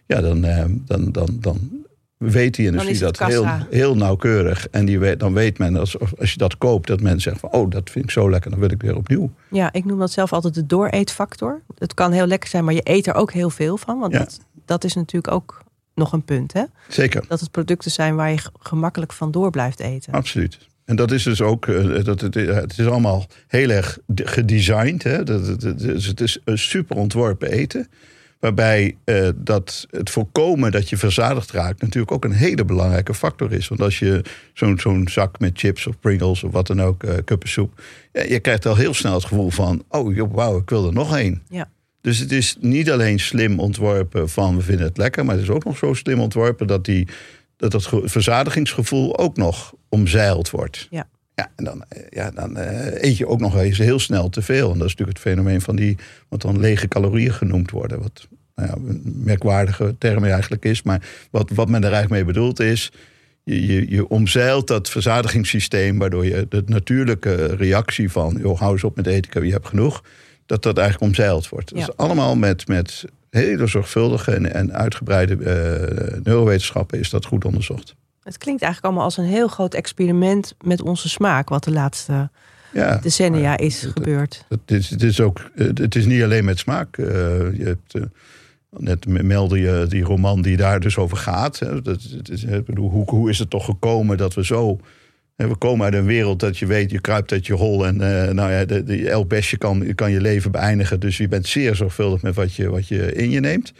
[0.08, 1.82] Ja, dan, eh, dan, dan, dan
[2.31, 4.67] weet die industrie dat heel, heel nauwkeurig.
[4.69, 7.51] En die weet, dan weet men, als, als je dat koopt, dat men zegt van...
[7.51, 9.31] oh, dat vind ik zo lekker, dan wil ik weer opnieuw.
[9.49, 11.61] Ja, ik noem dat zelf altijd de dooreetfactor.
[11.77, 13.99] Het kan heel lekker zijn, maar je eet er ook heel veel van.
[13.99, 15.63] Want dat, dat is natuurlijk ook
[15.95, 16.63] nog een punt, hè?
[16.87, 17.25] Zeker.
[17.27, 20.13] Dat het producten zijn waar je gemakkelijk van door blijft eten.
[20.13, 20.57] Absoluut.
[20.85, 25.03] En dat is dus ook, eh, dat het, het is allemaal heel erg gedesigned.
[25.03, 25.23] Hè?
[25.23, 25.47] Dat,
[26.01, 27.87] het is een super ontworpen eten.
[28.43, 33.53] Waarbij uh, dat het voorkomen dat je verzadigd raakt natuurlijk ook een hele belangrijke factor
[33.53, 33.67] is.
[33.67, 34.21] Want als je
[34.53, 37.81] zo'n zo'n zak met chips of Pringles of wat dan ook, uh, kuppensoep.
[38.12, 41.17] Ja, je krijgt al heel snel het gevoel van, oh wauw, ik wil er nog
[41.17, 41.41] één.
[41.50, 41.69] Ja.
[42.01, 45.25] Dus het is niet alleen slim ontworpen van we vinden het lekker.
[45.25, 47.07] Maar het is ook nog zo slim ontworpen dat, die,
[47.57, 50.88] dat het verzadigingsgevoel ook nog omzeild wordt.
[50.89, 51.07] Ja.
[51.35, 54.71] Ja, en dan, eh, ja, dan eet je ook nog eens heel snel te veel.
[54.71, 55.97] En dat is natuurlijk het fenomeen van die,
[56.29, 58.01] wat dan lege calorieën genoemd worden.
[58.01, 60.81] Wat nou ja, een merkwaardige term eigenlijk is.
[60.81, 62.91] Maar wat, wat men er eigenlijk mee bedoelt is.
[63.43, 68.83] Je, je, je omzeilt dat verzadigingssysteem, waardoor je de natuurlijke reactie van, joh, hou eens
[68.83, 70.03] op met eten, je hebt genoeg,
[70.45, 71.75] dat dat eigenlijk omzeild wordt.
[71.75, 77.95] Dus allemaal met, met hele zorgvuldige en, en uitgebreide uh, neurowetenschappen is dat goed onderzocht.
[78.24, 82.29] Het klinkt eigenlijk allemaal als een heel groot experiment met onze smaak, wat de laatste
[82.74, 84.45] ja, decennia is gebeurd.
[84.50, 86.98] Het, is, het, is ook, het is niet alleen met smaak.
[86.98, 87.07] Uh,
[87.57, 87.93] je hebt,
[88.77, 91.59] Net meldde je die roman die daar dus over gaat.
[91.83, 91.99] Dat,
[92.31, 94.79] is, hoe, hoe is het toch gekomen dat we zo.
[95.35, 97.85] We komen uit een wereld dat je weet, je kruipt uit je hol.
[97.85, 100.99] En uh, nou ja, de, de, elk bestje kan, kan je leven beëindigen.
[100.99, 103.73] Dus je bent zeer zorgvuldig met wat je, wat je in je neemt.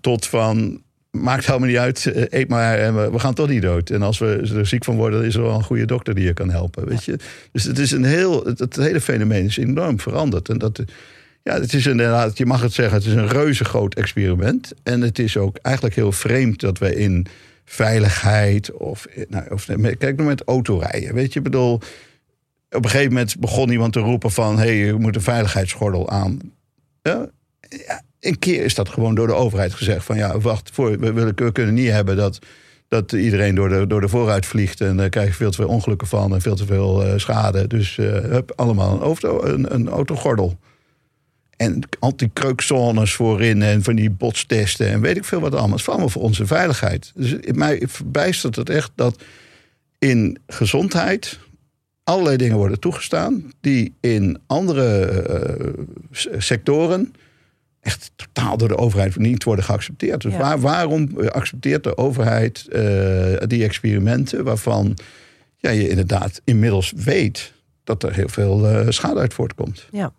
[0.00, 3.90] Tot van, maakt helemaal niet uit, eh, eet maar en we, gaan toch niet dood.
[3.90, 6.34] En als we er ziek van worden, is er wel een goede dokter die je
[6.34, 6.88] kan helpen.
[6.88, 7.18] Weet je?
[7.52, 10.48] Dus het, is een heel, het, het hele fenomeen is enorm veranderd.
[10.48, 10.82] En dat
[11.42, 14.72] ja, het is inderdaad, je mag het zeggen, het is een reuze groot experiment.
[14.82, 17.26] En het is ook eigenlijk heel vreemd dat we in
[17.64, 19.64] veiligheid of, nou, of
[19.98, 21.14] kijk nou met autorijden.
[21.14, 21.74] Weet je, bedoel,
[22.70, 26.10] op een gegeven moment begon iemand te roepen van, hé, hey, je moet een veiligheidsgordel
[26.10, 26.38] aan.
[27.02, 27.30] Ja,
[28.20, 31.74] een keer is dat gewoon door de overheid gezegd van, ja, wacht, voor, we, kunnen
[31.74, 32.38] niet hebben dat
[32.88, 34.80] dat iedereen door de, door de vooruit vliegt.
[34.80, 37.66] En daar krijg je veel te veel ongelukken van en veel te veel uh, schade.
[37.66, 40.58] Dus uh, hup, allemaal een, auto, een, een autogordel.
[41.60, 45.70] En anti-kreukzones voorin en van die botstesten en weet ik veel wat allemaal.
[45.70, 47.12] Het is allemaal voor onze veiligheid.
[47.14, 49.22] Dus mij verbijstert het echt dat
[49.98, 51.38] in gezondheid
[52.04, 55.68] allerlei dingen worden toegestaan die in andere
[56.10, 57.14] uh, sectoren
[57.80, 60.20] echt totaal door de overheid niet worden geaccepteerd.
[60.20, 64.96] Dus waar, waarom accepteert de overheid uh, die experimenten waarvan
[65.56, 67.52] ja, je inderdaad inmiddels weet
[67.84, 69.86] dat er heel veel uh, schade uit voortkomt?
[69.90, 70.12] Ja.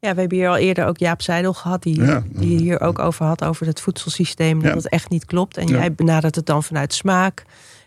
[0.00, 3.26] Ja, we hebben hier al eerder ook Jaap Seidel gehad, die, die hier ook over
[3.26, 5.56] had, over het voedselsysteem, dat het echt niet klopt.
[5.56, 7.44] En jij benadert het dan vanuit smaak.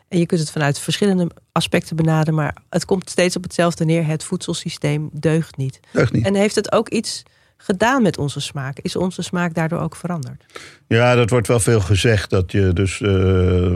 [0.08, 4.06] En je kunt het vanuit verschillende aspecten benaderen, maar het komt steeds op hetzelfde neer.
[4.06, 5.80] Het voedselsysteem deugt niet.
[5.91, 6.26] Deugt niet.
[6.26, 7.24] En heeft het ook iets
[7.58, 8.80] gedaan met onze smaak?
[8.80, 10.45] Is onze smaak daardoor ook veranderd?
[10.88, 13.00] Ja, dat wordt wel veel gezegd dat je dus.
[13.00, 13.74] Uh,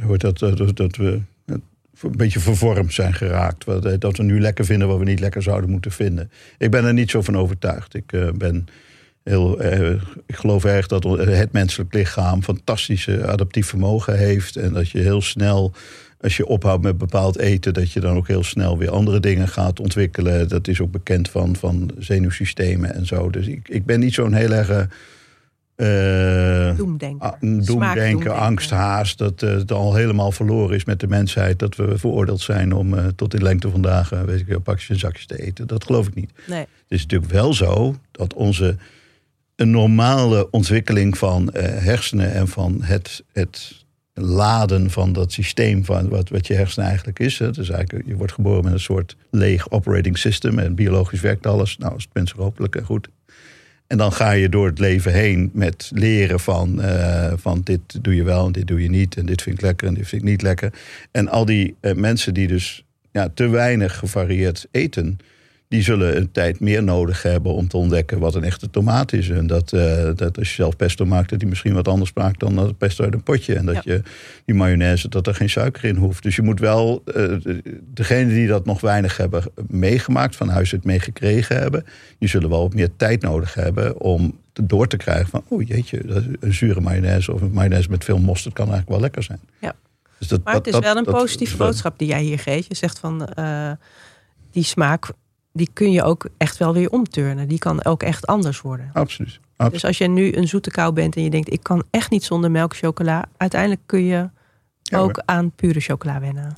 [0.00, 1.20] hoort dat, dat, dat we
[2.02, 3.66] een beetje vervormd zijn geraakt.
[3.66, 6.30] Eh, dat we nu lekker vinden wat we niet lekker zouden moeten vinden.
[6.58, 7.94] Ik ben er niet zo van overtuigd.
[7.94, 8.66] Ik uh, ben
[9.22, 9.64] heel.
[9.64, 9.90] Uh,
[10.26, 14.56] ik geloof erg dat het menselijk lichaam fantastische adaptief vermogen heeft.
[14.56, 15.72] En dat je heel snel.
[16.20, 19.48] Als je ophoudt met bepaald eten, dat je dan ook heel snel weer andere dingen
[19.48, 20.48] gaat ontwikkelen.
[20.48, 23.30] Dat is ook bekend van, van zenuwsystemen en zo.
[23.30, 24.88] Dus ik, ik ben niet zo'n heel erg
[25.76, 29.18] uh, doemdenken, doemdenken angst, haast.
[29.18, 31.58] Dat uh, het al helemaal verloren is met de mensheid.
[31.58, 34.98] Dat we veroordeeld zijn om uh, tot in lengte vandaag uh, weet ik, pakjes en
[34.98, 35.66] zakjes te eten.
[35.66, 36.30] Dat geloof ik niet.
[36.46, 36.58] Nee.
[36.58, 38.76] Het is natuurlijk wel zo dat onze
[39.56, 43.84] een normale ontwikkeling van hersenen en van het, het
[44.14, 47.38] laden van dat systeem van wat, wat je hersenen eigenlijk is.
[47.38, 47.50] Hè.
[47.50, 51.76] Dus eigenlijk, je wordt geboren met een soort leeg operating system en biologisch werkt alles.
[51.78, 53.08] Nou, is het mens hopelijk goed
[53.86, 58.14] en dan ga je door het leven heen met leren van, uh, van dit doe
[58.14, 59.16] je wel en dit doe je niet.
[59.16, 60.72] En dit vind ik lekker en dit vind ik niet lekker.
[61.10, 65.18] En al die uh, mensen die dus ja, te weinig gevarieerd eten,
[65.68, 69.28] die zullen een tijd meer nodig hebben om te ontdekken wat een echte tomaat is.
[69.28, 72.40] En dat, uh, dat als je zelf pesto maakt, dat die misschien wat anders smaakt
[72.40, 73.54] dan dat pesto uit een potje.
[73.54, 74.02] En dat je
[74.44, 76.22] die mayonaise, dat er geen suiker in hoeft.
[76.22, 77.36] Dus je moet wel, uh,
[77.94, 81.84] degene die dat nog weinig hebben meegemaakt, van huis uit meegekregen hebben,
[82.18, 86.00] die zullen wel wat meer tijd nodig hebben om door te krijgen van, oh jeetje,
[86.40, 89.40] een zure mayonaise of een mayonaise met veel mosterd kan eigenlijk wel lekker zijn.
[89.60, 89.74] Ja.
[90.18, 92.68] Dus dat, maar het is wel een positieve boodschap die jij hier geeft.
[92.68, 93.70] Je zegt van uh,
[94.50, 95.08] die smaak,
[95.56, 97.48] die kun je ook echt wel weer omturnen.
[97.48, 98.90] Die kan ook echt anders worden.
[98.92, 99.40] Absoluut.
[99.70, 102.24] Dus als je nu een zoete kou bent en je denkt, ik kan echt niet
[102.24, 103.24] zonder melkchocola.
[103.36, 104.28] Uiteindelijk kun je
[104.94, 106.56] ook aan pure chocola wennen.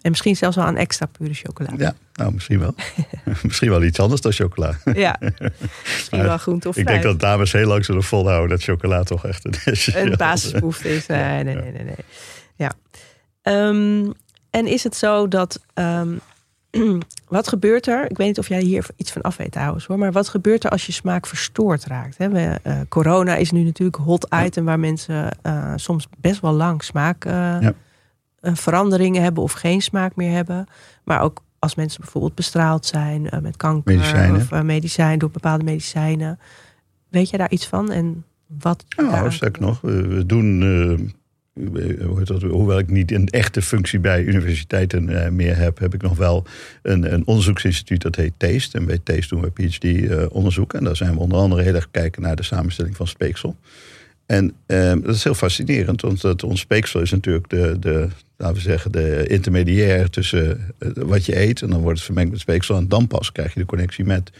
[0.00, 1.70] En misschien zelfs wel aan extra pure chocola.
[1.76, 2.74] Ja, nou misschien wel.
[3.42, 4.78] misschien wel iets anders dan chocola.
[4.94, 5.18] ja,
[5.94, 6.88] misschien wel groente of fruit.
[6.88, 10.94] Ik denk dat dames heel lang zullen volhouden dat chocola toch echt een, een basisbehoefte
[10.94, 11.06] is.
[11.06, 11.84] Nee, nee, nee, nee.
[11.84, 11.94] nee.
[12.54, 12.72] Ja.
[13.42, 14.12] Um,
[14.50, 15.60] en is het zo dat.
[15.74, 16.20] Um,
[17.28, 18.10] wat gebeurt er?
[18.10, 19.98] Ik weet niet of jij hier iets van af weet trouwens hoor.
[19.98, 22.18] Maar wat gebeurt er als je smaak verstoord raakt?
[22.18, 22.28] Hè?
[22.28, 26.84] We, uh, corona is nu natuurlijk hot item waar mensen uh, soms best wel lang
[26.84, 27.24] smaak.
[27.24, 27.74] Uh, ja
[28.54, 30.66] veranderingen hebben of geen smaak meer hebben.
[31.04, 34.36] Maar ook als mensen bijvoorbeeld bestraald zijn met kanker medicijnen.
[34.36, 36.38] of medicijn door bepaalde medicijnen.
[37.08, 37.90] Weet je daar iets van?
[37.90, 38.84] En wat?
[38.96, 40.60] Nou, sterk nog, we, doen.
[42.40, 46.46] Hoewel ik niet een echte functie bij universiteiten meer heb, heb ik nog wel
[46.82, 48.78] een, een onderzoeksinstituut dat heet TASTE.
[48.78, 50.72] En bij TASTE doen we PhD-onderzoek.
[50.72, 53.56] en daar zijn we onder andere heel erg kijken naar de samenstelling van speeksel.
[54.26, 58.92] En dat is heel fascinerend, want ons speeksel is natuurlijk de, de, laten we zeggen,
[58.92, 61.62] de intermediair tussen eh, wat je eet.
[61.62, 62.76] En dan wordt het vermengd met speeksel.
[62.76, 64.30] En dan pas krijg je de connectie met,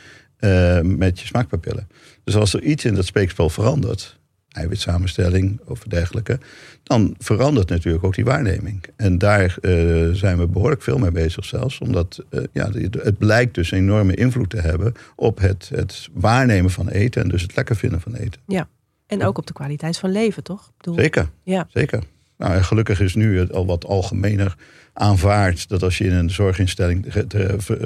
[0.40, 1.88] uh, met je smaakpapillen.
[2.24, 4.18] Dus als er iets in dat speekspel verandert,
[4.56, 6.38] eiwitsamenstelling of dergelijke,
[6.82, 8.84] dan verandert natuurlijk ook die waarneming.
[8.96, 11.78] En daar uh, zijn we behoorlijk veel mee bezig zelfs.
[11.78, 16.70] Omdat uh, ja, het blijkt dus een enorme invloed te hebben op het, het waarnemen
[16.70, 17.22] van eten.
[17.22, 18.40] En dus het lekker vinden van eten.
[18.46, 18.68] Ja,
[19.06, 20.70] en ook op de kwaliteit van leven, toch?
[20.76, 20.94] bedoel...
[20.94, 21.66] Zeker, ja.
[21.70, 22.02] zeker.
[22.36, 24.56] Nou, gelukkig is nu het al wat algemener
[24.92, 27.06] aanvaard dat als je in een zorginstelling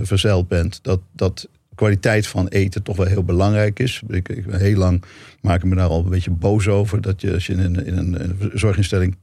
[0.02, 1.48] verzeild bent, dat, dat
[1.80, 4.02] kwaliteit van eten toch wel heel belangrijk is.
[4.08, 5.02] Ik, ik heel lang
[5.40, 7.00] maak ik me daar al een beetje boos over.
[7.00, 9.16] Dat je als je in een, in een, zorginstelling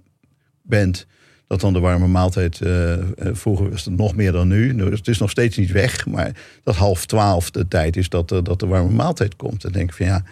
[0.61, 1.07] bent,
[1.47, 2.59] dat dan de warme maaltijd.
[2.59, 4.75] Uh, vroeger was het nog meer dan nu.
[4.75, 6.05] Dus het is nog steeds niet weg.
[6.05, 6.31] Maar
[6.63, 9.61] dat half twaalf de tijd is dat, uh, dat de warme maaltijd komt.
[9.61, 10.23] Dan denk ik van ja,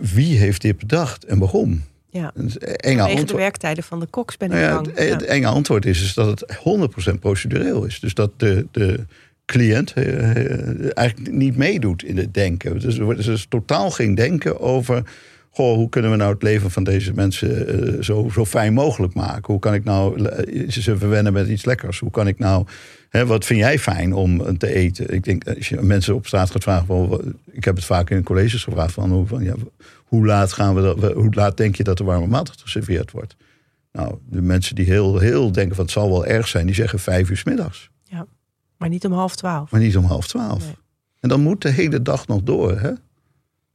[0.00, 1.82] wie heeft dit bedacht en waarom?
[2.10, 2.32] Ja,
[2.76, 3.28] enge antwoord.
[3.28, 4.86] de werktijden van de koks ben ik nou ja, bang.
[4.86, 6.58] Het, het, enge antwoord is, is dat het
[7.14, 8.00] 100% procedureel is.
[8.00, 9.06] Dus dat de, de
[9.52, 12.78] cliënt uh, eigenlijk niet meedoet in het denken.
[12.78, 15.02] Dus er is dus totaal geen denken over...
[15.50, 19.14] Goh, hoe kunnen we nou het leven van deze mensen uh, zo, zo fijn mogelijk
[19.14, 19.52] maken?
[19.52, 20.28] Hoe kan ik nou
[20.68, 21.98] ze verwennen met iets lekkers?
[21.98, 22.66] Hoe kan ik nou...
[23.08, 25.14] Hè, wat vind jij fijn om te eten?
[25.14, 27.34] Ik denk, als je mensen op straat gaat vragen...
[27.50, 29.10] Ik heb het vaak in colleges gevraagd van...
[29.10, 29.54] Hoe, van ja,
[30.04, 33.36] hoe laat, gaan we hoe laat denk je dat de warme maaltijd geserveerd wordt?
[33.92, 36.98] Nou, de mensen die heel, heel denken van het zal wel erg zijn, die zeggen
[36.98, 37.90] vijf uur middags.
[38.82, 39.70] Maar niet om half twaalf.
[39.70, 40.74] Maar niet om half twaalf.
[41.20, 42.78] En dan moet de hele dag nog door.
[42.78, 42.88] Hè?
[42.88, 42.98] En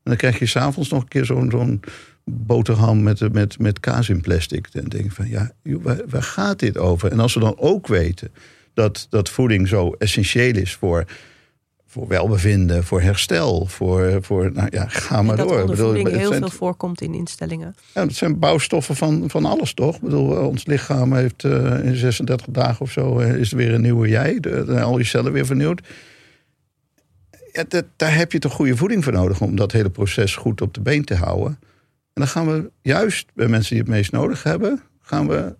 [0.03, 1.81] dan krijg je s'avonds nog een keer zo'n zo'n
[2.23, 4.67] boterham met, met, met kaas in plastic.
[4.71, 7.11] En denk ik van ja, waar, waar gaat dit over?
[7.11, 8.31] En als we dan ook weten
[8.73, 11.05] dat, dat voeding zo essentieel is voor
[11.87, 15.57] voor welbevinden, voor herstel, voor, voor nou ja, ga maar dat door.
[15.57, 17.75] Dat bedoel, heel veel voorkomt in instellingen.
[17.93, 19.95] Ja, het zijn bouwstoffen van, van alles, toch?
[19.95, 23.73] Ik bedoel, ons lichaam heeft uh, in 36 dagen of zo uh, is er weer
[23.73, 24.39] een nieuwe jij.
[24.39, 25.81] De, al je cellen weer vernieuwd.
[27.51, 30.61] Ja, dat, daar heb je toch goede voeding voor nodig om dat hele proces goed
[30.61, 31.59] op de been te houden.
[32.13, 35.55] En dan gaan we juist bij mensen die het meest nodig hebben, gaan we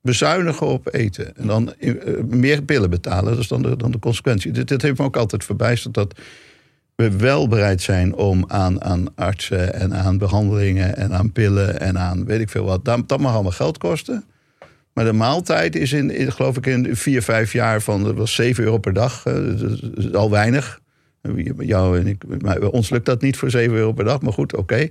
[0.00, 1.36] bezuinigen op eten.
[1.36, 1.92] En dan eh,
[2.28, 3.30] meer pillen betalen.
[3.30, 4.52] Dat is dan de, dan de consequentie.
[4.52, 6.18] Dit, heeft me ook altijd verbijsterd dat
[6.94, 11.98] we wel bereid zijn om aan, aan artsen en aan behandelingen en aan pillen en
[11.98, 12.84] aan weet ik veel wat.
[12.84, 14.24] Dat, dat mag allemaal geld kosten.
[14.92, 18.78] Maar de maaltijd is in, geloof ik, in vier, vijf jaar van was 7 euro
[18.78, 19.22] per dag.
[19.22, 20.80] Dat is al weinig.
[21.58, 24.56] Jou en ik, maar ons lukt dat niet voor 7 euro per dag, maar goed,
[24.56, 24.88] oké.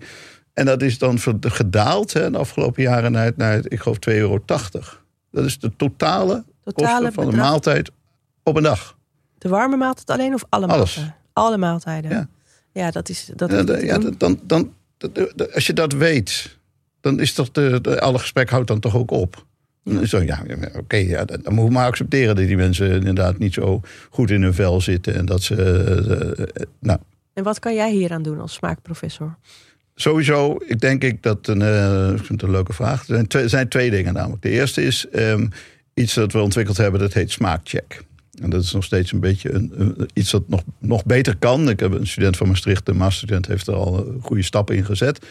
[0.57, 4.41] En dat is dan gedaald hè, de afgelopen jaren naar, naar ik geloof 2,80 euro.
[5.31, 7.91] Dat is de totale, totale kosten van de maaltijd
[8.43, 8.97] op een dag.
[9.37, 10.95] De warme maaltijd alleen of alle Alles.
[10.95, 11.15] maaltijden?
[11.33, 12.11] Alle maaltijden.
[12.11, 12.27] Ja,
[12.71, 13.29] ja dat is.
[13.35, 14.73] Dat ja, ja, dan, dan,
[15.53, 16.57] als je dat weet,
[17.01, 19.45] dan is toch de, de, alle gesprek houdt dan toch ook op.
[20.03, 20.43] Zo, ja,
[20.75, 24.41] oké, ja, dan moeten we maar accepteren dat die mensen inderdaad niet zo goed in
[24.41, 25.15] hun vel zitten.
[25.15, 25.55] En dat ze.
[26.37, 26.99] Uh, nou.
[27.33, 29.37] En wat kan jij hier aan doen als smaakprofessor?
[29.99, 32.99] Sowieso, ik denk ik dat een, uh, ik vind het een leuke vraag.
[32.99, 34.41] Er zijn twee, zijn twee dingen namelijk.
[34.41, 35.49] De eerste is um,
[35.93, 38.01] iets dat we ontwikkeld hebben, dat heet smaakcheck.
[38.41, 41.69] En dat is nog steeds een beetje een, een- iets dat nog, nog beter kan.
[41.69, 45.25] Ik heb een student van Maastricht, de masterstudent, heeft er al goede stappen in gezet.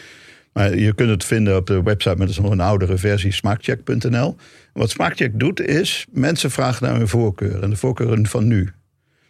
[0.53, 4.35] Maar je kunt het vinden op de website, maar dat nog een oudere versie, smaakcheck.nl.
[4.73, 7.63] Wat Smaakcheck doet is, mensen vragen naar hun voorkeur.
[7.63, 8.69] En de voorkeuren van nu.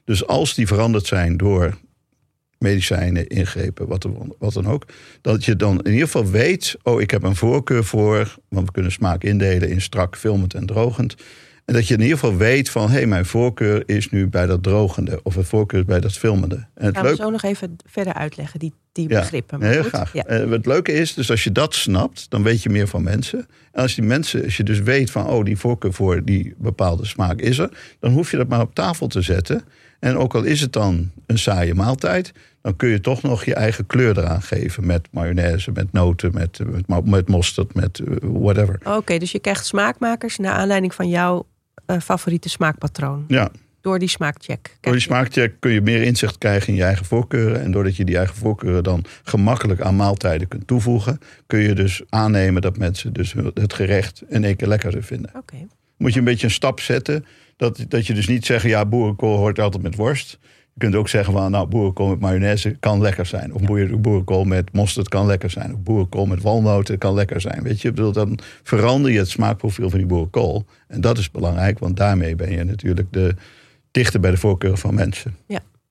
[0.06, 1.78] Dus als die veranderd zijn door
[2.60, 4.86] medicijnen, ingrepen, wat, er- wat dan ook.
[5.22, 8.72] Dat je dan in ieder geval weet, oh ik heb een voorkeur voor, want we
[8.72, 11.16] kunnen smaak indelen in strak, filmend en drogend.
[11.66, 14.46] En dat je in ieder geval weet van, hé, hey, mijn voorkeur is nu bij
[14.46, 15.20] dat drogende.
[15.24, 16.56] Of het voorkeur is bij dat filmende.
[16.74, 19.60] En het leuke zo nog even verder uitleggen, die, die Ja, begrippen.
[19.60, 20.14] Maar Heel goed, graag.
[20.14, 20.26] Ja.
[20.26, 23.40] Eh, het leuke is, dus als je dat snapt, dan weet je meer van mensen.
[23.72, 27.06] En als die mensen, als je dus weet van, oh, die voorkeur voor die bepaalde
[27.06, 29.64] smaak is er, dan hoef je dat maar op tafel te zetten.
[30.00, 32.32] En ook al is het dan een saaie maaltijd,
[32.62, 34.86] dan kun je toch nog je eigen kleur eraan geven.
[34.86, 38.80] Met mayonaise, met noten, met, met, met mosterd, met eh, whatever.
[38.84, 41.46] Oké, dus je krijgt smaakmakers naar aanleiding van jouw
[41.86, 43.26] eh, favoriete smaakpatroon.
[43.28, 43.50] Ja,
[43.82, 44.78] Door die smaakcheck.
[44.82, 47.62] door die smaakcheck kun je meer inzicht krijgen in je eigen voorkeuren.
[47.62, 52.02] En doordat je die eigen voorkeuren dan gemakkelijk aan maaltijden kunt toevoegen, kun je dus
[52.10, 55.32] aannemen dat mensen dus het gerecht in één keer lekkerder vinden.
[55.36, 55.56] Oké.
[55.98, 57.26] moet je een beetje een stap zetten.
[57.58, 60.38] Dat, dat je dus niet zegt, ja, boerenkool hoort altijd met worst.
[60.74, 63.54] Je kunt ook zeggen van, nou, boerenkool met mayonaise kan lekker zijn.
[63.54, 65.74] Of boer- boerenkool met mosterd kan lekker zijn.
[65.74, 67.64] Of boerenkool met walnoten kan lekker zijn.
[67.64, 70.66] Weet je, bedoel, dan verander je het smaakprofiel van die boerenkool.
[70.88, 73.36] En dat is belangrijk, want daarmee ben je natuurlijk de,
[73.92, 75.36] dichter bij de voorkeuren van mensen.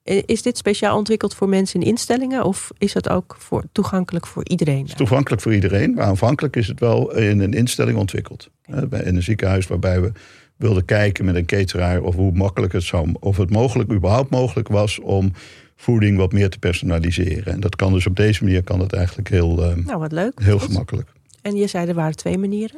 [0.02, 4.26] Eh, Is dit speciaal ontwikkeld voor mensen in instellingen of is dat ook voor, toegankelijk
[4.26, 4.81] voor iedereen?
[4.81, 8.50] Het is toegankelijk voor iedereen, maar aanvankelijk is het wel in een instelling ontwikkeld.
[8.88, 10.12] Bij- In een ziekenhuis waarbij we
[10.57, 14.69] wilden kijken met een cateraar of hoe makkelijk het zou, of het mogelijk überhaupt mogelijk
[14.69, 15.33] was om
[15.77, 17.53] voeding wat meer te personaliseren.
[17.53, 20.40] En dat kan dus op deze manier kan dat eigenlijk heel, eh, Nou, wat leuk.
[20.42, 20.66] heel Goed.
[20.69, 21.09] gemakkelijk.
[21.42, 22.77] En je zei er waren twee manieren.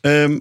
[0.00, 0.38] Ehm,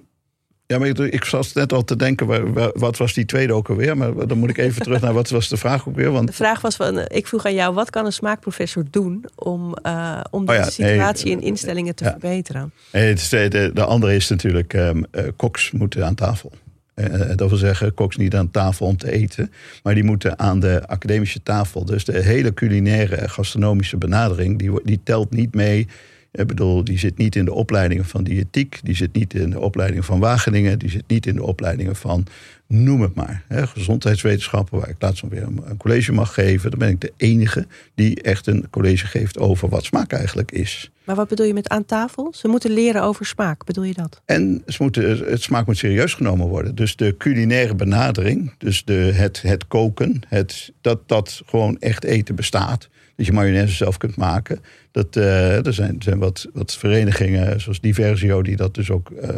[0.65, 3.53] ja, maar ik, ik zat net al te denken, waar- waar- wat was die tweede
[3.53, 3.97] ook alweer?
[3.97, 6.05] Maar dan moet ik even terug naar wat was de vraag ook weer?
[6.05, 9.25] De Want vraag was van, eh, ik vroeg aan jou, wat kan een smaakprofessor doen
[9.35, 12.09] om, eh, om de Oh ja, nee, situatie in instellingen te ja.
[12.09, 12.71] verbeteren?
[12.91, 16.51] het is de, de, de andere is natuurlijk, ehm eh, koks moeten aan tafel.
[16.97, 19.51] Eh, dat wil zeggen, koks niet aan tafel om te eten,
[19.83, 21.85] maar die moeten aan de academische tafel.
[21.85, 25.87] Dus de hele culinaire gastronomische benadering, die, die telt niet mee.
[26.37, 29.59] Ik bedoel, die zit niet in de opleidingen van diëtiek, die zit niet in de
[29.59, 32.25] opleidingen van Wageningen, die zit niet in de opleidingen van,
[32.67, 36.69] noem het maar, hè, gezondheidswetenschappen, waar ik laatst nog weer een, een college mag geven.
[36.69, 40.91] Dan ben ik de enige die echt een college geeft over wat smaak eigenlijk is.
[41.03, 42.33] Maar wat bedoel je met aan tafel?
[42.35, 44.21] Ze moeten leren over smaak, bedoel je dat?
[44.25, 46.75] En ze moeten, het smaak moet serieus genomen worden.
[46.75, 52.35] Dus de culinaire benadering, dus de, het, het koken, het, dat, dat gewoon echt eten
[52.35, 52.89] bestaat.
[53.17, 54.59] Dat je mayonaise zelf kunt maken.
[54.91, 59.29] Dat, eh, er zijn, zijn wat, wat verenigingen zoals Diversio die dat dus ook eh,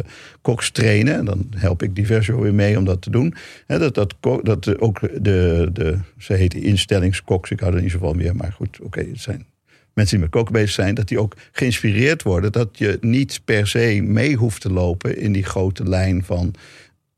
[0.42, 1.16] koks trainen.
[1.16, 3.34] En dan help ik Diversio weer mee om dat te doen.
[3.68, 8.18] Dat, dat, dat ook de, de, ze heten instellingskoks, ik hou er niet zo van
[8.18, 8.36] meer.
[8.36, 9.46] Maar goed, oké, het zijn
[9.94, 12.52] mensen die met koken bezig zijn, dat die ook geïnspireerd worden.
[12.52, 16.54] Dat je niet per se mee hoeft te lopen in die grote lijn van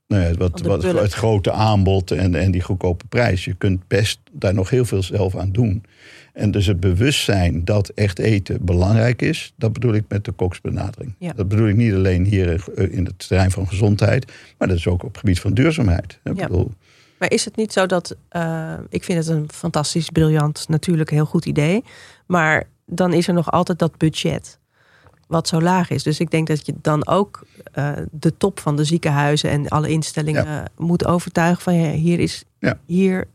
[0.07, 3.45] nou ja, wat, wat, het grote aanbod en, en die goedkope prijs.
[3.45, 5.83] Je kunt best daar nog heel veel zelf aan doen.
[6.33, 11.15] En dus het bewustzijn dat echt eten belangrijk is, dat bedoel ik met de koksbenadering.
[11.17, 11.33] Ja.
[11.33, 14.87] Dat bedoel ik niet alleen hier eh, in het terrein van gezondheid, maar dat is
[14.87, 16.19] ook op het gebied van duurzaamheid.
[16.23, 16.33] Ja.
[16.33, 16.71] bedoel,
[17.19, 21.25] Maar is het niet zo dat, eh, ik vind het een fantastisch, briljant, natuurlijk heel
[21.25, 21.83] goed idee.
[22.25, 24.59] Maar dan is er nog altijd dat budget
[25.27, 26.03] wat zo laag is.
[26.03, 29.89] Dus ik denk dat je dan ook eh, de top van de ziekenhuizen en alle
[29.89, 32.79] instellingen moet overtuigen van ja, hier is Ja.
[32.85, 33.27] hier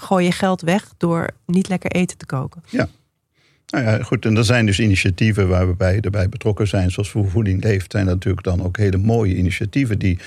[0.00, 2.62] gooi je geld weg door niet lekker eten te koken.
[3.66, 4.24] Nou ja, goed.
[4.24, 6.90] En er zijn dus initiatieven waar we bij, erbij betrokken zijn.
[6.90, 10.18] Zoals Voeding Leeft zijn natuurlijk dan ook hele mooie initiatieven die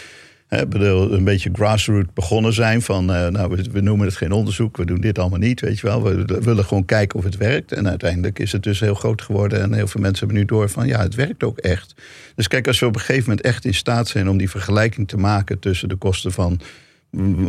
[0.47, 2.81] hè, een beetje grassroots begonnen zijn.
[2.81, 5.79] Van, eh, nou, we, we noemen het geen onderzoek, we doen dit allemaal niet, weet
[5.79, 6.03] je wel.
[6.03, 7.71] We, we willen gewoon kijken of het werkt.
[7.71, 9.61] En uiteindelijk is het dus heel groot geworden.
[9.61, 11.95] En heel veel mensen hebben nu door van, ja, het werkt ook echt.
[12.35, 15.07] Dus kijk, als we op een gegeven moment echt in staat zijn om die vergelijking
[15.07, 16.59] te maken tussen de kosten van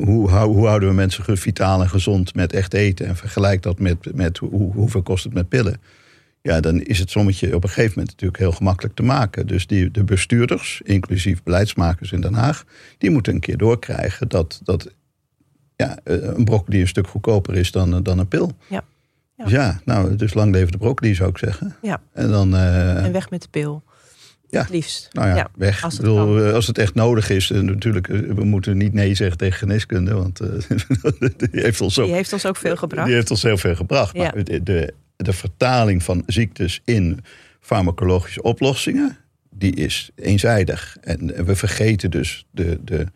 [0.05, 3.07] hoe, hoe houden we mensen vitaal en gezond met echt eten?
[3.07, 5.81] En vergelijk dat met, met hoe, hoeveel kost het met pillen?
[6.43, 9.47] Ja, dan is het sommetje op een gegeven moment natuurlijk heel gemakkelijk te maken.
[9.47, 12.65] Dus die, de bestuurders, inclusief beleidsmakers in Den Haag,
[12.99, 14.95] die moeten een keer doorkrijgen dat, dat
[15.77, 18.53] ja, eh, een broccoli een stuk goedkoper is dan, eh, dan een pil.
[18.69, 18.85] Ja.
[19.37, 19.45] Ja.
[19.45, 21.77] Dus ja, nou, dus lang leven de broccoli zou ik zeggen.
[21.83, 22.01] Ja.
[22.13, 22.55] En dan.
[22.57, 23.83] eh, En weg met de pil.
[24.51, 24.61] Ja.
[24.61, 25.09] Het liefst.
[25.13, 25.85] nou ja, Ja, weg.
[25.85, 26.47] als Ik het bedoel, kan.
[26.47, 29.59] eh, als het echt nodig is, eh, natuurlijk, eh, we moeten niet nee zeggen tegen
[29.59, 30.41] geneeskunde, want
[31.39, 33.07] die heeft ons ook Die heeft ons ook veel gebracht.
[33.07, 34.17] die heeft ons heel veel gebracht.
[34.17, 34.23] Ja.
[34.35, 37.21] Maar de, de, de vertaling van ziektes in
[37.61, 39.17] farmacologische oplossingen,
[39.51, 40.97] die is eenzijdig.
[41.01, 43.07] En we vergeten dus de, de,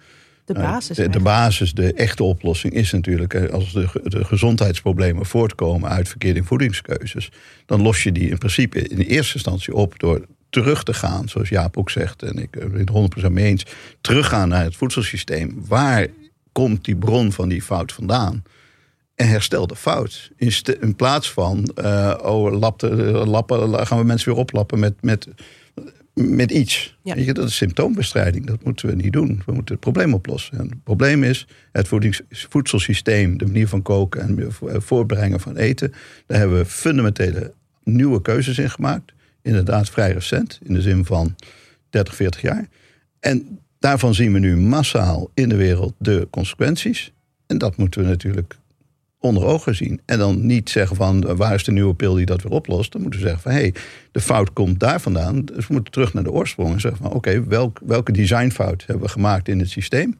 [0.45, 0.97] De basis.
[0.97, 6.45] de, de, basis, de echte oplossing is natuurlijk, als de, de gezondheidsproblemen voortkomen uit verkeerde
[6.45, 7.29] voedingskeuzes,
[7.67, 11.49] dan los je die in principe in eerste instantie op door terug te gaan, zoals
[11.49, 13.67] Jaap ook zegt, en ik ben het 100% mee eens,
[14.01, 15.63] teruggaan naar het voedselsysteem.
[15.67, 16.07] Waar
[16.53, 18.43] komt die bron van die fout vandaan?
[19.15, 20.31] En herstel de fout.
[20.37, 22.89] In, in plaats van, uh, oh, lapte,
[23.27, 25.29] lappen, gaan we mensen weer oplappen met, met
[26.15, 26.97] met iets.
[27.03, 27.15] Ja.
[27.17, 28.47] je, dat is symptoombestrijding.
[28.47, 29.43] Dat moeten we niet doen.
[29.47, 30.59] We moeten het probleem oplossen.
[30.59, 31.89] En het probleem is het
[32.31, 35.93] voedselsysteem, de manier van koken en voorbrengen van eten.
[36.27, 37.53] Daar hebben we fundamentele
[37.85, 39.13] nieuwe keuzes in gemaakt.
[39.43, 41.37] Inderdaad, vrij recent, in de zin van
[41.91, 42.69] 30, 40 jaar.
[43.21, 47.13] En daarvan zien we nu massaal in de wereld de consequenties.
[47.47, 48.59] En dat moeten we natuurlijk
[49.23, 50.01] onder ogen zien.
[50.05, 52.93] En dan niet zeggen van waar is de nieuwe pil die dat weer oplost.
[52.93, 53.75] Dan moeten we zeggen van hé, hey,
[54.13, 55.45] de fout komt daar vandaan.
[55.45, 59.05] Dus we moeten terug naar de oorsprong en zeggen van oké, welk, welke designfout hebben
[59.05, 60.19] we gemaakt in het systeem?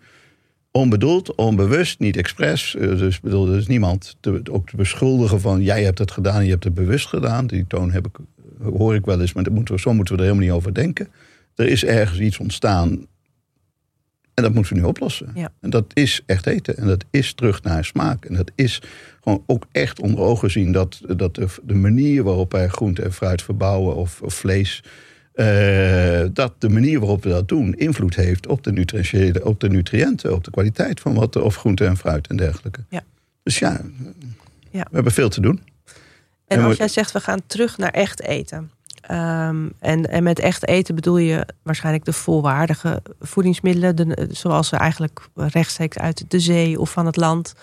[0.71, 2.77] Onbedoeld, onbewust, niet expres.
[2.77, 6.45] Eh, dus bedoel, er is niemand te, ook te beschuldigen van jij hebt het gedaan,
[6.45, 7.47] je hebt het bewust gedaan.
[7.47, 8.19] Die toon heb ik,
[8.63, 10.75] hoor ik wel eens, maar dat moeten we, zo moeten we er helemaal niet over
[10.75, 11.09] denken.
[11.55, 13.07] Er is ergens iets ontstaan
[14.35, 15.31] en dat moeten we nu oplossen.
[15.35, 15.53] Ja.
[15.61, 16.77] En dat is echt eten.
[16.77, 18.25] En dat is terug naar smaak.
[18.25, 18.83] En dat is
[19.21, 23.13] gewoon ook echt onder ogen zien dat, dat de, de manier waarop wij groente en
[23.13, 24.85] fruit verbouwen of, of vlees.
[25.35, 30.35] Uh, dat de manier waarop we dat doen invloed heeft op de, op de nutriënten,
[30.35, 32.81] op de kwaliteit van wat of groente en fruit en dergelijke.
[32.89, 33.03] Ja.
[33.43, 33.81] Dus ja,
[34.71, 35.61] ja, we hebben veel te doen.
[36.59, 38.71] En, als jij zegt we gaan terug naar echt eten.
[39.03, 44.77] Ehm, en, en met echt eten bedoel je waarschijnlijk de volwaardige voedingsmiddelen, de, zoals ze
[44.77, 47.55] eigenlijk rechtstreeks uit de zee of van het land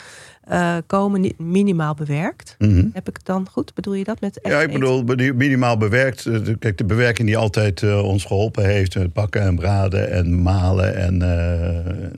[0.52, 2.56] uh, komen, minimaal bewerkt.
[2.58, 2.86] Mhm.
[2.94, 3.74] Heb ik het dan goed?
[3.74, 6.26] Bedoel je dat met echt Ja, ik bedoel minimaal bewerkt.
[6.26, 10.42] Eh, kijk, de bewerking die altijd uh, ons geholpen heeft, met bakken en braden en
[10.42, 11.18] malen en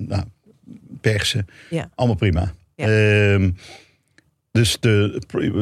[0.07, 0.23] nou,
[1.01, 1.47] persen.
[1.69, 1.89] Ja.
[1.95, 2.53] Allemaal prima.
[2.75, 2.85] Ja.
[2.85, 3.49] Ehm,
[4.51, 5.21] dus de,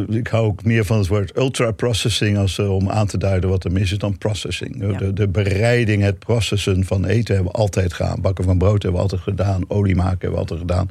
[0.10, 3.64] ik hou ook meer van het woord ultra-processing als, uh, om aan te duiden wat
[3.64, 4.98] er mis is dan processing.
[4.98, 8.22] De, de, bereiding, het processen van eten hebben we altijd gedaan.
[8.22, 9.64] Bakken van brood hebben we altijd gedaan.
[9.68, 10.88] Olie maken hebben we altijd gedaan.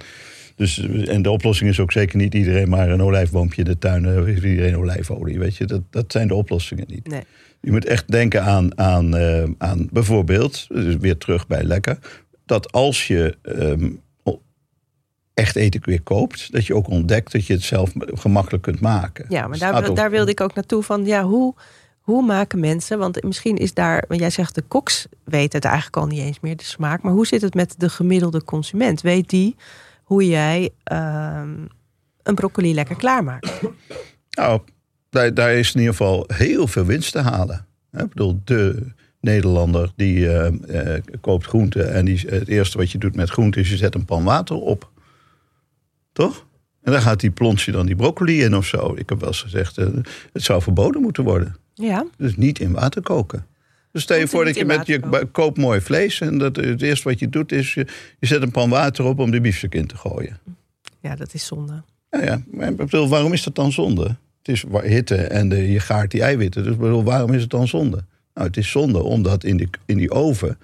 [0.56, 4.24] Dus, en de oplossing is ook zeker niet iedereen maar een olijfboompje in de tuin.
[4.24, 5.64] Heeft iedereen olijfolie, weet je.
[5.64, 7.08] Dat, dat zijn de oplossingen niet.
[7.08, 7.22] Nee.
[7.60, 11.98] Je moet echt denken aan, aan, uh, aan bijvoorbeeld, dus weer terug bij lekker...
[12.46, 13.36] dat als je...
[13.42, 14.00] Um,
[15.38, 19.26] echt eten weer koopt, dat je ook ontdekt dat je het zelf gemakkelijk kunt maken.
[19.28, 21.54] Ja, maar daar, daar wilde ik ook naartoe van, ja, hoe,
[22.00, 25.96] hoe maken mensen, want misschien is daar, want jij zegt de koks weet het eigenlijk
[25.96, 29.00] al niet eens meer, de smaak, maar hoe zit het met de gemiddelde consument?
[29.00, 29.56] Weet die
[30.02, 31.42] hoe jij uh,
[32.22, 33.60] een broccoli lekker klaarmaakt?
[34.30, 34.60] Nou,
[35.10, 37.66] daar, daar is in ieder geval heel veel winst te halen.
[37.92, 38.86] Ik bedoel, de
[39.20, 43.60] Nederlander die uh, uh, koopt groenten en die, het eerste wat je doet met groenten
[43.60, 44.90] is je zet een pan water op.
[46.18, 46.46] Toch?
[46.82, 48.94] En dan gaat die plonsje dan die broccoli in of zo.
[48.96, 49.86] Ik heb wel eens gezegd, uh,
[50.32, 51.56] het zou verboden moeten worden.
[51.74, 52.06] Ja.
[52.16, 53.46] Dus niet in water koken.
[53.92, 57.08] Dus stel je voor dat je met je koopt mooi vlees en dat het eerste
[57.08, 57.86] wat je doet is je,
[58.18, 60.38] je zet een pan water op om de biefstuk in te gooien.
[61.00, 61.82] Ja, dat is zonde.
[62.10, 62.42] Ja, ja.
[62.50, 64.16] Maar bedoel, waarom is dat dan zonde?
[64.42, 66.64] Het is hitte en de, je gaart die eiwitten.
[66.64, 68.04] Dus bedoel, waarom is het dan zonde?
[68.34, 70.58] Nou, het is zonde omdat in die, in die oven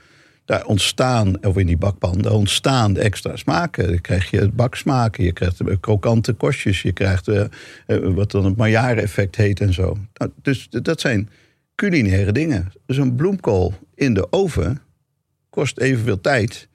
[0.44, 3.86] daar ontstaan, of in die bakpan, daar ontstaan extra smaken.
[3.86, 7.44] Dan krijg je baksmaken, je krijgt krokante kostjes, je krijgt uh,
[7.86, 9.96] wat dan het Maillard-effect heet en zo.
[10.14, 11.30] Nou, dus dat zijn
[11.74, 12.72] culinaire dingen.
[12.86, 14.80] Dus een bloemkool in de oven
[15.50, 16.68] kost evenveel tijd,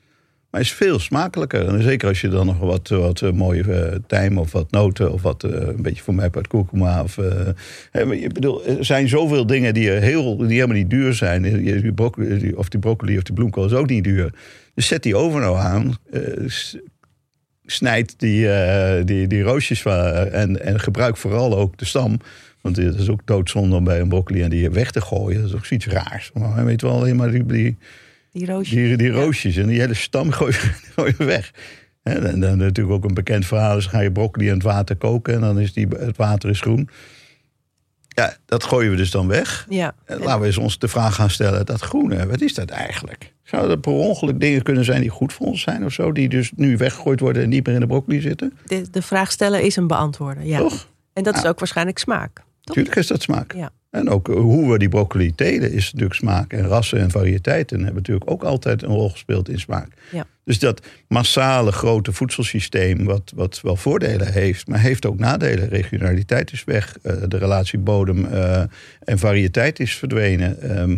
[0.49, 1.67] maar is veel smakelijker.
[1.67, 5.12] En zeker als je dan nog wat, wat uh, mooie uh, tijm of wat noten
[5.13, 7.03] of wat uh, een beetje voor mij uit kurkuma.
[7.03, 7.17] Of,
[8.12, 11.41] ik bedoel, er zijn zoveel dingen die, heel, die helemaal niet duur zijn.
[11.41, 14.33] Die broccoli, of die broccoli of die bloemkool is ook niet duur.
[14.73, 15.97] Dus zet die oven nou aan.
[17.65, 18.47] snijd die,
[19.03, 22.19] die, die roosjes van, en, en gebruik vooral ook de stam.
[22.62, 25.41] Want het is ook doodzonde om bij een broccoli en die weg te gooien.
[25.41, 26.31] Dat is ook zoiets raars.
[26.33, 27.77] Maar weet wel alleen maar die
[28.31, 28.75] die roosjes.
[28.75, 30.55] Die, die roosjes en die hele stam gooi
[30.95, 31.51] je, weg.
[32.03, 35.33] En dan natuurlijk ook een bekend verhaal is: ga je broccoli in het water koken
[35.33, 36.89] en dan is die, het water is groen.
[38.07, 39.65] Ja, dat gooien we dus dan weg.
[39.69, 39.95] Ja.
[40.05, 43.33] En laten we eens ons de vraag gaan stellen: dat groene, wat is dat eigenlijk?
[43.43, 46.29] Zouden er per ongeluk dingen kunnen zijn die goed voor ons zijn of zo, die
[46.29, 48.53] dus nu weggegooid worden en niet meer in de broccoli zitten?
[48.65, 50.57] De, de vraag stellen is een beantwoorden, ja.
[50.57, 50.89] Toch?
[51.13, 52.43] En dat is ook waarschijnlijk smaak.
[52.70, 53.53] Natuurlijk is dat smaak.
[53.53, 53.72] Ja.
[53.89, 56.53] En ook hoe we die broccoli telen is natuurlijk smaak.
[56.53, 59.88] En rassen en variëteiten hebben natuurlijk ook altijd een rol gespeeld in smaak.
[60.11, 60.26] Ja.
[60.43, 65.67] Dus dat massale grote voedselsysteem, wat, wat wel voordelen heeft, maar heeft ook nadelen.
[65.67, 68.61] Regionaliteit is weg, uh, de relatie bodem uh,
[68.99, 70.61] en variëteit is verdwenen.
[70.61, 70.97] Ehm,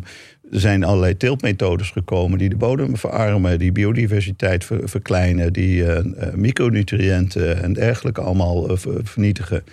[0.51, 5.99] er zijn allerlei teeltmethodes gekomen die de bodem verarmen, die biodiversiteit ver, verkleinen, die uh,
[6.33, 9.63] micronutriënten en dergelijke allemaal vernietigen.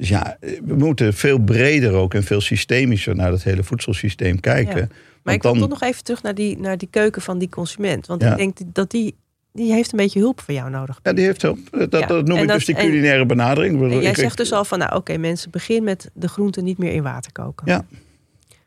[0.00, 4.80] Dus ja, we moeten veel breder ook en veel systemischer naar het hele voedselsysteem kijken.
[4.80, 4.88] Ja.
[5.22, 8.06] Maar ik kom toch nog even terug naar die, naar die keuken van die consument.
[8.06, 9.16] Want ik denk dat die,
[9.52, 11.00] die heeft een beetje hulp van jou nodig.
[11.02, 11.58] Ja, die heeft hulp.
[11.70, 13.92] Dat, dat noem ik dus die culinaire benadering.
[13.92, 16.92] En jij zegt dus al van, nou oké, mensen begin met de groenten niet meer
[16.92, 17.66] in water koken.
[17.66, 17.84] Ja,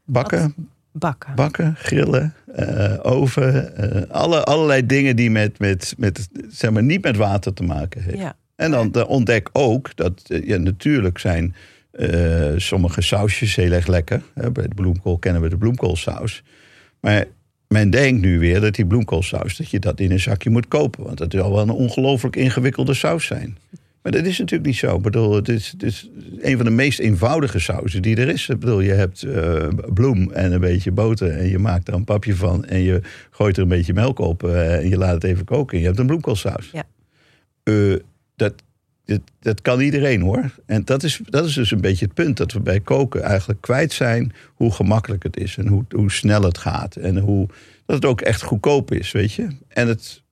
[0.05, 0.55] bakken.
[0.91, 1.36] Bakken.
[1.36, 3.73] Bakken, grillen, uh, oven.
[3.79, 8.03] Uh, alle, allerlei dingen die met, met, met, zeg maar, niet met water te maken
[8.03, 8.21] hebben.
[8.21, 8.36] Ja.
[8.55, 11.55] En dan ontdek ook dat uh, ja, natuurlijk zijn
[11.93, 14.21] uh, sommige sausjes heel erg lekker.
[14.33, 16.43] Bij de bloemkool kennen we de bloemkoolsaus.
[16.99, 17.25] Maar
[17.67, 19.57] men denkt nu weer dat die bloemkoolsaus...
[19.57, 21.03] dat je dat in een zakje moet kopen.
[21.03, 23.57] Want dat zal wel een ongelooflijk ingewikkelde saus zijn.
[24.01, 24.95] Maar dat is natuurlijk niet zo.
[24.95, 26.09] Ik bedoel, het is, het is
[26.41, 28.49] een van de meest eenvoudige sauzen die er is.
[28.49, 31.29] Ik bedoel, je hebt uh, bloem en een beetje boter...
[31.29, 32.65] en je maakt er een papje van...
[32.65, 35.73] en je gooit er een beetje melk op uh, en je laat het even koken...
[35.73, 36.69] en je hebt een bloemkoolsaus.
[36.71, 36.83] Ja.
[37.63, 37.95] Uh,
[38.36, 38.53] dat,
[39.05, 40.55] dat, dat, kan iedereen hoor.
[40.65, 43.61] En dat is, dat is dus een beetje het punt dat we bij koken eigenlijk
[43.61, 46.95] kwijt zijn hoe gemakkelijk het is en hoe, hoe snel het gaat.
[46.95, 47.47] En hoe,
[47.86, 49.47] dat het ook echt goedkoop is, weet je.
[49.67, 50.23] En het,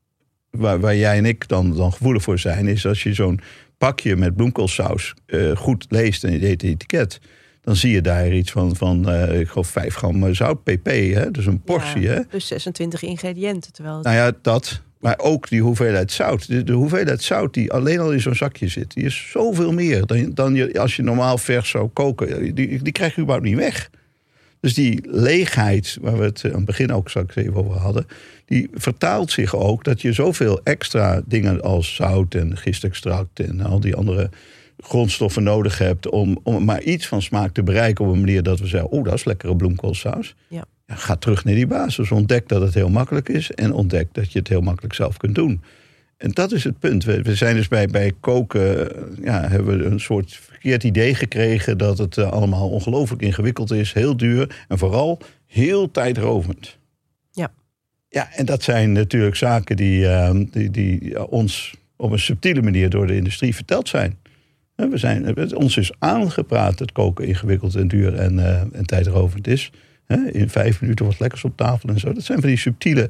[0.49, 3.39] waar, waar jij en ik dan, dan gevoelig voor zijn, is als je zo'n
[3.77, 7.19] pakje met bloemkoolsaus uh, goed leest en je deed het etiket.
[7.61, 10.85] Dan zie je daar iets van, van uh, ik geloof 5 gram zout pp.
[10.85, 11.31] Hè?
[11.31, 12.01] Dus een portie.
[12.01, 12.21] Ja, hè?
[12.29, 13.73] Dus 26 ingrediënten.
[13.73, 14.05] Terwijl het...
[14.05, 14.81] Nou ja, dat.
[15.01, 16.67] Maar ook die hoeveelheid zout.
[16.67, 20.31] De, hoeveelheid zout die alleen al in zo'n zakje zit, die is zoveel meer dan,
[20.33, 22.55] dan je, als je normaal vers zou koken.
[22.55, 23.89] Die, die krijg je überhaupt niet weg.
[24.59, 28.05] Dus die leegheid, waar we het aan het begin ook straks even over hadden,
[28.45, 33.79] die vertaalt zich ook dat je zoveel extra dingen als zout en gistextract en al
[33.79, 34.29] die andere
[34.79, 38.59] grondstoffen nodig hebt om, om maar iets van smaak te bereiken op een manier dat
[38.59, 40.35] we zeggen, oh dat is lekkere bloemkoolsaus.
[40.47, 40.65] Ja
[40.97, 42.11] ga terug naar die basis.
[42.11, 45.35] Ontdek dat het heel makkelijk is en ontdek dat je het heel makkelijk zelf kunt
[45.35, 45.61] doen.
[46.17, 47.03] En dat is het punt.
[47.03, 51.77] We, zijn dus bij, bij koken, eh, ja, hebben we een soort verkeerd idee gekregen
[51.77, 56.77] dat het eh, allemaal ongelooflijk ingewikkeld is, heel duur en vooral heel tijdrovend.
[57.31, 57.51] Ja.
[58.09, 62.89] Ja, en dat zijn natuurlijk zaken die, uh, die, die ons op een subtiele manier
[62.89, 64.17] door de industrie verteld zijn.
[64.75, 69.71] We zijn ons is aangepraat dat koken ingewikkeld en duur en, uh, en tijdrovend is.
[70.31, 72.13] In vijf minuten wat lekkers op tafel en zo.
[72.13, 73.09] Dat zijn van die subtiele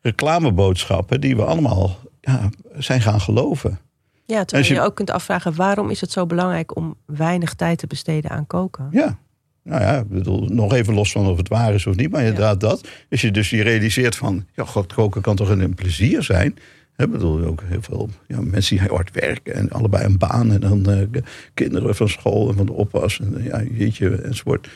[0.00, 3.78] reclameboodschappen die we allemaal ja, zijn gaan geloven.
[4.24, 7.78] Ja, terwijl je, je ook kunt afvragen waarom is het zo belangrijk om weinig tijd
[7.78, 8.88] te besteden aan koken?
[8.90, 9.18] Ja,
[9.62, 12.62] nou ja, bedoel, nog even los van of het waar is of niet, maar inderdaad
[12.62, 12.68] ja.
[12.68, 12.88] dat.
[13.10, 16.56] Als je dus je realiseert van, ja, god, koken kan toch een plezier zijn.
[16.96, 20.60] Ik bedoel, ook heel veel ja, mensen die hard werken en allebei een baan en
[20.60, 21.22] dan uh,
[21.54, 24.68] kinderen van school en van de oppas en ja, jeetje enzovoort.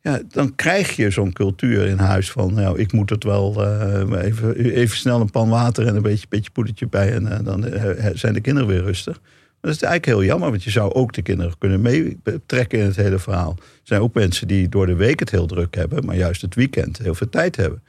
[0.00, 4.22] Ja, dan krijg je zo'n cultuur in huis van, nou, ik moet het wel uh,
[4.22, 7.66] even, even snel een pan water en een beetje, beetje poedertje bij en uh, dan
[7.66, 9.20] uh, zijn de kinderen weer rustig.
[9.60, 12.84] Maar dat is eigenlijk heel jammer, want je zou ook de kinderen kunnen meetrekken in
[12.84, 13.54] het hele verhaal.
[13.58, 16.54] Er zijn ook mensen die door de week het heel druk hebben, maar juist het
[16.54, 17.82] weekend heel veel tijd hebben.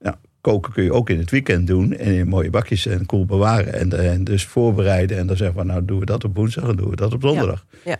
[0.00, 3.26] Nou, koken kun je ook in het weekend doen en in mooie bakjes en koel
[3.26, 5.18] bewaren en, en dus voorbereiden.
[5.18, 7.20] En dan zeggen we, nou doen we dat op woensdag en doen we dat op
[7.20, 7.64] donderdag.
[7.84, 7.90] Ja.
[7.90, 7.98] ja.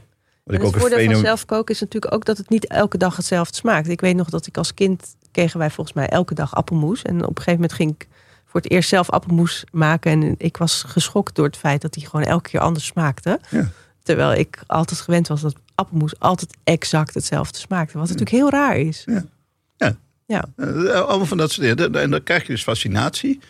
[0.48, 3.54] En het voordeel van zelf koken is natuurlijk ook dat het niet elke dag hetzelfde
[3.54, 3.88] smaakt.
[3.88, 7.02] Ik weet nog dat ik als kind kregen wij volgens mij elke dag appelmoes.
[7.02, 8.06] En op een gegeven moment ging ik
[8.44, 10.12] voor het eerst zelf appelmoes maken.
[10.12, 13.40] En ik was geschokt door het feit dat die gewoon elke keer anders smaakte.
[13.50, 13.70] Ja.
[14.02, 17.98] Terwijl ik altijd gewend was dat appelmoes altijd exact hetzelfde smaakte.
[17.98, 19.02] Wat natuurlijk heel raar is.
[19.06, 19.24] Ja.
[19.76, 19.96] Ja.
[20.26, 20.44] ja.
[20.56, 22.02] Eh, allemaal van dat soort dingen.
[22.02, 23.40] En dan krijg je dus fascinatie.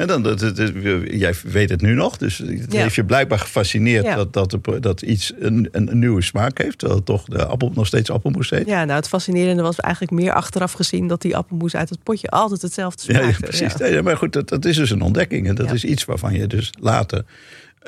[0.00, 0.72] En dan, dat, dat,
[1.10, 5.32] jij weet het nu nog, dus het heeft je blijkbaar gefascineerd dat, dat, dat iets
[5.38, 6.78] een, een, nieuwe smaak heeft.
[6.78, 8.66] Terwijl toch de appel nog steeds appelmoes heet.
[8.66, 12.28] Ja, nou het fascinerende was eigenlijk meer achteraf gezien dat die appelmoes uit het potje
[12.28, 13.26] altijd hetzelfde smaakte.
[13.26, 13.74] Ja, precies.
[13.78, 14.02] Ja.
[14.02, 15.48] maar goed, dat, dat is dus een ontdekking.
[15.48, 17.24] En dat is iets waarvan je dus later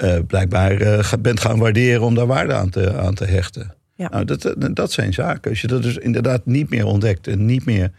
[0.02, 3.74] uh, blijkbaar uh, bent gaan waarderen om daar waarde aan te, aan te hechten.
[3.94, 4.08] Ja.
[4.08, 5.50] Nou, dat, dat zijn zaken.
[5.50, 7.90] Als je dat dus inderdaad niet meer ontdekt en niet meer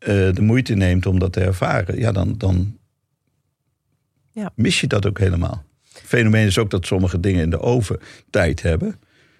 [0.00, 2.76] uh, de moeite neemt om dat te ervaren, ja, dan, dan
[4.36, 4.50] ja.
[4.54, 5.64] mis je dat ook helemaal.
[5.92, 7.98] Het fenomeen is ook dat sommige dingen in de oven
[8.30, 8.94] tijd hebben.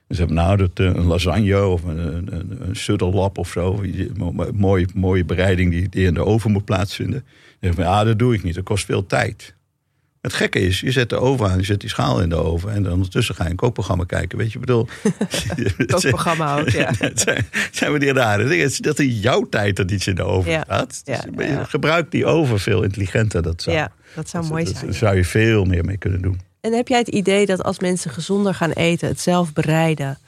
[0.08, 2.76] Dus hebben nou dat, eh, een lasagne of een, een, een
[3.38, 3.82] of zo.
[4.54, 7.24] Mooie, mooie bereiding die, die in de oven moet plaatsvinden.
[7.60, 8.54] Dan zeg ja, dat doe ik niet.
[8.54, 9.54] Dat kost veel tijd.
[10.26, 12.72] Het gekke is, je zet de oven aan, je zet die schaal in de oven.
[12.72, 14.38] En dan ondertussen ga je een kookprogramma kijken.
[14.38, 14.88] Weet je, ik bedoel.
[15.86, 16.92] kookprogramma ook, ja.
[17.14, 18.70] zijn, zijn we die rare dingen?
[18.78, 20.62] Dat in jouw tijd dat iets in de oven Ja.
[20.64, 21.00] staat.
[21.04, 21.64] Ja, Dus ja.
[21.64, 23.42] Gebruik die oven veel intelligenter.
[23.42, 24.84] Dat zou, Ja, dat zou mooi dat- zijn.
[24.86, 26.40] Daar zou je veel meer mee kunnen doen.
[26.60, 30.18] En heb jij het idee dat als mensen gezonder gaan eten, het zelf bereiden,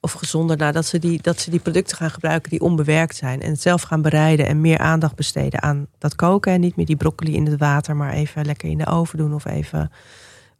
[0.00, 3.42] of gezonder, nou, dat, ze die, dat ze die producten gaan gebruiken die onbewerkt zijn,
[3.42, 6.86] en het zelf gaan bereiden en meer aandacht besteden aan dat koken en niet meer
[6.86, 9.90] die broccoli in het water, maar even lekker in de oven doen of even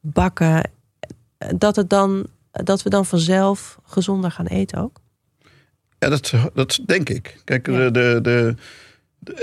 [0.01, 0.71] bakken,
[1.57, 5.01] dat, het dan, dat we dan vanzelf gezonder gaan eten ook?
[5.99, 7.41] Ja, dat, dat denk ik.
[7.45, 7.91] Kijk, Ja.
[7.91, 8.55] de, de,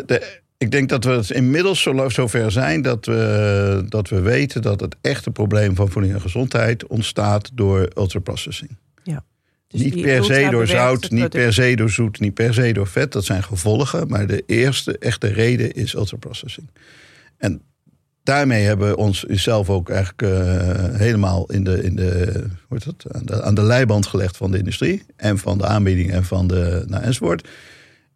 [0.06, 4.62] de, ik denk dat we het inmiddels zo, zover zijn dat we, dat we weten
[4.62, 8.78] dat het echte probleem van voeding en gezondheid ontstaat door ultraprocessing.
[9.76, 12.88] Dus niet per se door zout, niet per se door zoet, niet per se door
[12.88, 13.12] vet.
[13.12, 14.08] Dat zijn gevolgen.
[14.08, 16.70] Maar de eerste echte reden is ultraprocessing.
[17.38, 17.62] En
[18.24, 23.06] daarmee hebben we ons zelf ook eigenlijk eh, helemaal in de, in de, hoe dat?
[23.12, 25.04] Aan, de, aan de leiband gelegd van de industrie.
[25.16, 27.48] En van de aanbieding en van de nou, enzovoort.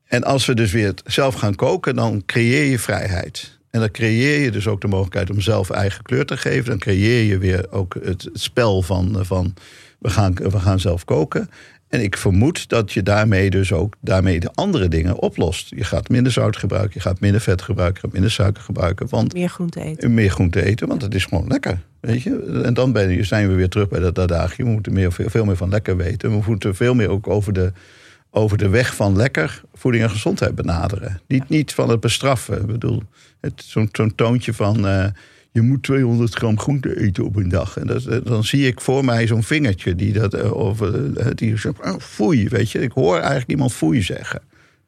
[0.05, 3.59] En als we dus weer zelf gaan koken, dan creëer je vrijheid.
[3.69, 6.69] En dan creëer je dus ook de mogelijkheid om zelf eigen kleur te geven.
[6.69, 9.53] Dan creëer je weer ook het, het spel van, van
[9.99, 11.49] we, gaan, we gaan zelf koken.
[11.87, 15.69] En ik vermoed dat je daarmee dus ook daarmee de andere dingen oplost.
[15.75, 19.09] Je gaat minder zout gebruiken, je gaat minder vet gebruiken, je gaat minder suiker gebruiken.
[19.09, 20.13] Want meer groente eten.
[20.13, 21.81] meer groente eten, want het is gewoon lekker.
[21.99, 22.61] Weet je?
[22.63, 24.67] En dan ben je, zijn we weer terug bij dat adagium.
[24.67, 26.29] We moeten meer, veel, veel meer van lekker weten.
[26.31, 27.71] We moeten veel meer ook over de,
[28.31, 31.21] over de weg van lekker voeding en gezondheid benaderen.
[31.27, 32.61] Niet, niet van het bestraffen.
[32.61, 33.03] Ik bedoel,
[33.55, 34.87] zo'n toontje van...
[34.87, 35.05] eh,
[35.51, 37.77] je moet 200 gram groente eten op een dag.
[37.77, 40.33] En dat, eh, dan zie ik voor mij zo'n vingertje die dat...
[40.33, 40.91] eh, Of, eh,
[41.35, 42.79] die zegt, oh, foei, weet je.
[42.81, 44.41] Ik hoor eigenlijk iemand foei zeggen.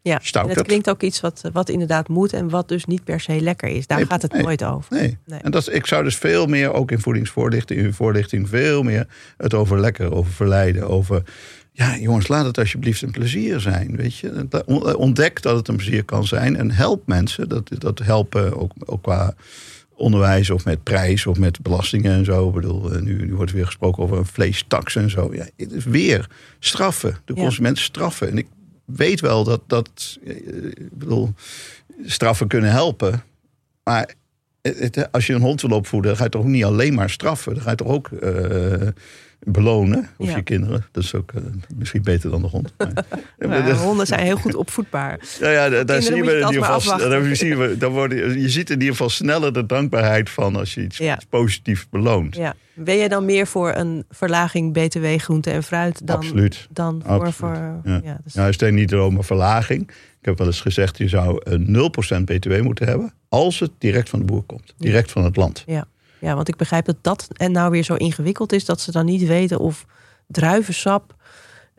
[0.03, 3.03] Ja, Stout en het klinkt ook iets wat, wat inderdaad moet en wat dus niet
[3.03, 3.87] per se lekker is.
[3.87, 4.41] Daar Nee, gaat het nee.
[4.41, 4.95] nooit over.
[4.95, 5.17] Nee.
[5.25, 5.39] Nee.
[5.39, 9.07] En dat, ik zou dus veel meer, ook in voedingsvoorlichting, in voorlichting, veel meer
[9.37, 11.23] het over lekker, over verleiden, over.
[11.71, 13.95] Ja, jongens, laat het alsjeblieft een plezier zijn.
[13.95, 14.47] Weet je?
[14.97, 17.49] Ontdek dat het een plezier kan zijn en help mensen.
[17.49, 19.35] Dat, dat helpen ook, ook qua
[20.01, 22.47] onderwijs of met prijs of met belastingen en zo.
[22.47, 25.33] Ik bedoel, eh, nu, nu wordt weer gesproken over een vleestaks en zo.
[25.33, 26.29] Ja, het is weer
[26.59, 27.17] straffen.
[27.25, 28.29] De consument straffen.
[28.29, 28.47] En ik
[28.85, 30.35] weet wel dat, dat eh,
[30.65, 31.33] ik bedoel,
[32.05, 33.23] straffen kunnen helpen.
[33.83, 34.13] Maar
[34.61, 37.09] het- als je een hond wil opvoeden, dan ga je toch ook niet alleen maar
[37.09, 37.53] straffen.
[37.53, 38.87] Dan ga je toch ook eh,
[39.43, 40.09] belonen.
[40.17, 40.35] Of Ja.
[40.35, 40.85] je kinderen.
[40.91, 41.41] Dat is ook eh,
[41.75, 42.73] misschien beter dan de hond.
[42.77, 42.93] Maar,
[43.47, 45.19] Maar honden zijn heel goed opvoedbaar.
[45.39, 47.09] ja, ja, daar- daar zien we je in ieder geval.
[47.09, 50.73] Daar zien we, dan worden, je ziet in ieder geval sneller de dankbaarheid van als
[50.73, 51.15] je iets, Ja.
[51.15, 52.35] iets positiefs beloont.
[52.35, 52.53] Ja.
[52.73, 56.67] Ben je dan meer voor een verlaging BTW groente en fruit dan, Absoluut.
[56.71, 57.11] dan voor...
[57.11, 57.33] Absoluut.
[57.35, 58.01] voor Ja.
[58.03, 59.81] ja, dus- Nou, is het niet om een verlaging.
[60.19, 63.13] Ik heb wel eens gezegd, je zou een 0% btw moeten hebben...
[63.29, 64.73] als het direct van de boer komt.
[64.77, 65.63] Direct van het land.
[65.65, 65.85] ja,
[66.21, 68.65] want ik begrijp dat dat en nou weer zo ingewikkeld is...
[68.65, 69.85] dat ze dan niet weten of
[70.27, 71.15] druivensap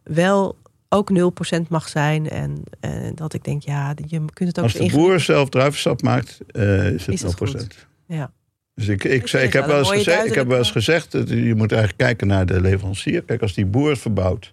[0.03, 0.57] wel
[0.89, 1.11] ook
[1.57, 2.29] 0% mag zijn.
[2.29, 6.03] En, en dat ik denk, ja, je kunt het ook Als de boer zelf druivensap
[6.03, 7.37] maakt, eh, is het Is het 0%.
[7.37, 7.87] goed.
[8.07, 8.33] Ja.
[8.75, 11.13] Dus ik, ik, Ik zei, ik, heb wel eens gezegd, ik heb wel eens gezegd,
[11.13, 13.23] dat je moet eigenlijk kijken naar de leverancier.
[13.23, 14.53] Kijk, als die boer het verbouwt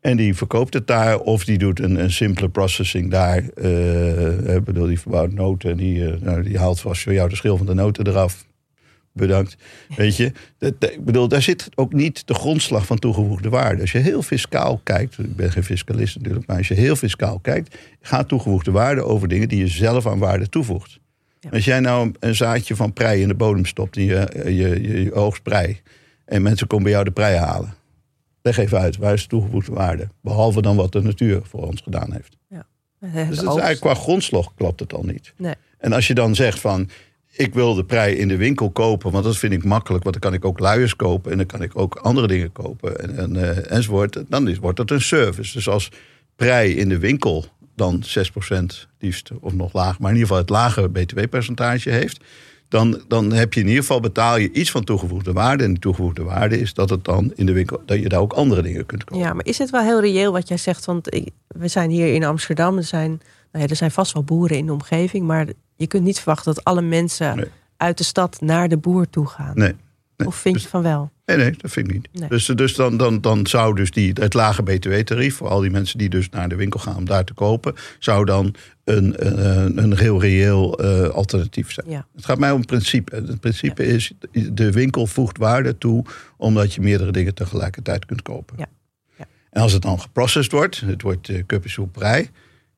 [0.00, 3.48] en die verkoopt het daar, of die doet een, een simpele processing daar.
[3.54, 7.28] eh, ik bedoel, die verbouwt noten en die, eh, nou, die haalt vast voor jou
[7.28, 8.46] de schil van de noten eraf.
[9.16, 9.56] Bedankt.
[9.96, 13.80] Weet je, dat, dat- ik bedoel, daar zit ook niet de grondslag van toegevoegde waarde.
[13.80, 17.38] Als je heel fiscaal kijkt, ik ben geen fiscalist natuurlijk, maar als je heel fiscaal
[17.38, 20.98] kijkt, gaat toegevoegde waarde over dingen die je zelf aan waarde toevoegt.
[21.40, 21.50] Ja.
[21.50, 24.52] Als jij nou een zaadje van prei in de bodem stopt en je, je,
[24.82, 25.80] je, je oogst prei,
[26.24, 27.74] en mensen komen bij jou de prei halen,
[28.42, 30.08] leg even uit, waar is de toegevoegde waarde?
[30.22, 32.36] Behalve dan wat de natuur voor ons gedaan heeft.
[33.00, 35.32] Eh, Dus dat is eigenlijk qua grondslag klopt het al niet.
[35.36, 35.54] Nee.
[35.78, 36.88] En als je dan zegt van,
[37.36, 40.30] ik wil de prei in de winkel kopen, want dat vind ik makkelijk, want dan
[40.30, 43.36] kan ik ook luiers kopen en dan kan ik ook andere dingen kopen en, en,
[43.36, 44.22] eh, enzovoort.
[44.28, 45.52] Dan wordt dat een service.
[45.52, 45.90] Dus als
[46.36, 50.50] prei in de winkel dan 6% liefst, of nog laag, maar in ieder geval het
[50.50, 52.20] lage btw-percentage heeft,
[52.68, 55.64] dan, dan heb je in ieder geval betaal je iets van toegevoegde waarde.
[55.64, 58.32] En die toegevoegde waarde is dat het dan in de winkel, dat je daar ook
[58.32, 59.24] andere dingen kunt kopen.
[59.24, 60.84] Ja, maar is het wel heel reëel wat jij zegt?
[60.84, 61.08] Want
[61.46, 62.76] we zijn hier in Amsterdam.
[62.76, 63.10] Er zijn,
[63.52, 65.26] nou ja, er zijn vast wel boeren in de omgeving.
[65.26, 65.46] Maar
[65.76, 67.46] je kunt niet verwachten dat alle mensen Nee.
[67.76, 69.52] uit de stad naar de boer toe gaan.
[69.54, 69.74] Nee.
[70.16, 70.26] nee.
[70.28, 71.10] Of vind Dus- je van wel?
[71.24, 72.08] Nee, nee, dat vind ik niet.
[72.12, 72.28] Nee.
[72.28, 75.36] Dus, dus dan, dan, dan zou dus die, het lage btw-tarief...
[75.36, 77.74] voor al die mensen die dus naar de winkel gaan om daar te kopen...
[77.98, 78.54] zou dan
[78.84, 81.90] een, een, een heel reëel eh, alternatief zijn.
[81.90, 82.06] Ja.
[82.14, 83.14] Het gaat mij om het principe.
[83.14, 84.12] Het principe is,
[84.52, 86.04] de winkel voegt waarde toe...
[86.36, 88.54] omdat je meerdere dingen tegelijkertijd kunt kopen.
[88.58, 88.66] Ja.
[89.18, 89.26] Ja.
[89.50, 91.42] En als het dan geprocessed wordt, het wordt uh.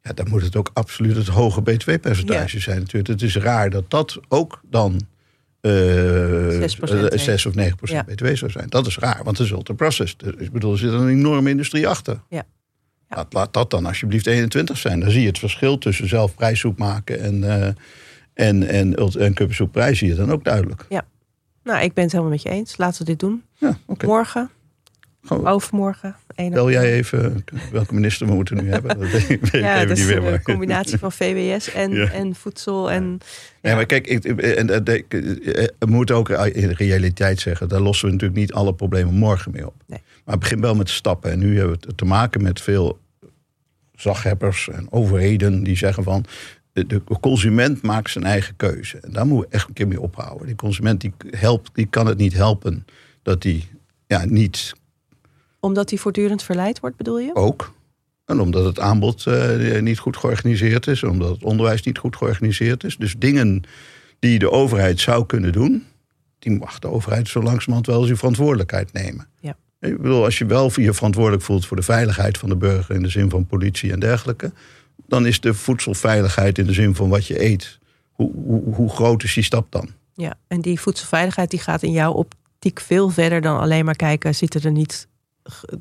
[0.09, 3.09] Ja, dan moet het ook absoluut het hoge btw-percentage zijn natuurlijk.
[3.09, 5.01] Het is raar dat dat ook dan
[5.61, 8.15] eh, 6%, eh, 6 of 9 procent Ja.
[8.15, 8.69] btw zou zijn.
[8.69, 10.15] Dat is raar, want zult een proces.
[10.25, 12.21] er- Ik bedoel, er zit een enorme industrie achter.
[12.29, 12.43] Ja.
[13.09, 13.17] Ja.
[13.17, 15.01] Laat, laat dat dan alsjeblieft 21 zijn.
[15.01, 17.69] Dan zie je het verschil tussen zelf prijszoek maken en, eh
[18.35, 20.87] en, en, en kuppensoepprijs zie je dan ook duidelijk.
[21.65, 22.77] Nou, ik ben het helemaal met je eens.
[22.77, 23.43] Laten we dit doen.
[23.55, 23.79] Ja.
[24.05, 24.51] Morgen,
[25.25, 26.17] Gewoon- overmorgen.
[26.35, 28.99] één Bel jij even welke minister we moeten nu hebben?
[28.99, 30.33] Dat weet ik weet ik Ja, even dat niet is meer.
[30.33, 32.11] een combinatie van VWS en, Ja.
[32.11, 32.91] en voedsel.
[32.91, 33.19] En,
[33.63, 35.03] Nee, maar kijk, ik, en, eh,
[35.79, 39.67] we moeten ook in realiteit zeggen, daar lossen we natuurlijk niet alle problemen morgen mee
[39.67, 39.75] op.
[39.87, 40.01] Nee.
[40.25, 41.31] Maar het begint wel met stappen.
[41.31, 42.99] En nu hebben we het te maken met veel
[43.95, 46.25] zaghebbers en overheden die zeggen van.
[46.73, 48.99] De, consument maakt zijn eigen keuze.
[48.99, 50.47] En daar moeten we echt een keer mee ophouden.
[50.47, 52.87] Die consument die helpt, die kan het niet helpen
[53.23, 53.69] dat die
[54.07, 54.73] ja, niet
[55.61, 57.35] omdat die voortdurend verleid wordt, bedoel je?
[57.35, 57.77] ook.
[58.29, 61.03] En omdat het aanbod eh, niet goed georganiseerd is.
[61.03, 62.97] Omdat het onderwijs niet goed georganiseerd is.
[62.97, 63.63] Dus dingen
[64.19, 65.87] die de overheid zou kunnen doen.
[66.39, 69.29] Die mag de overheid zo langzamerhand wel die verantwoordelijkheid nemen.
[69.41, 69.57] Ja.
[69.81, 72.95] Ik bedoel, als je wel je verantwoordelijk voelt voor de veiligheid van de burger.
[72.95, 74.53] In de zin van politie en dergelijke.
[75.07, 77.79] Dan is de voedselveiligheid in de zin van wat je eet.
[78.13, 79.89] Hoe, hoe, hoe groot is die stap dan?
[80.15, 84.35] Ja, en die voedselveiligheid die gaat in jouw optiek veel verder dan alleen maar kijken,
[84.35, 85.08] zitten er niet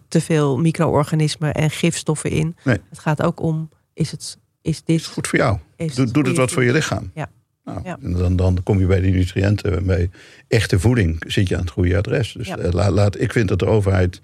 [0.07, 2.55] te veel micro-organismen en gifstoffen in.
[2.63, 2.77] Nee.
[2.89, 4.99] Het gaat ook om, is, het, is dit...
[4.99, 5.57] Is goed voor jou?
[5.95, 7.11] Doe, doet het wat voor je lichaam?
[7.13, 7.29] Ja.
[7.63, 7.97] Nou, Ja.
[8.01, 9.85] en dan, dan kom je bij die nutriënten.
[9.85, 10.09] Bij
[10.47, 12.31] echte voeding zit je aan het goede adres.
[12.33, 12.57] Dus Ja.
[12.57, 14.21] eh, laat, laat, ik vind dat de overheid.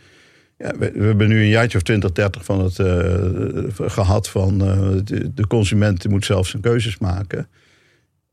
[0.58, 4.62] Ja, we, we hebben nu een jaartje of 20, 30 van het eh, gehad van
[4.62, 7.48] eh, de, de consument moet zelf zijn keuzes maken.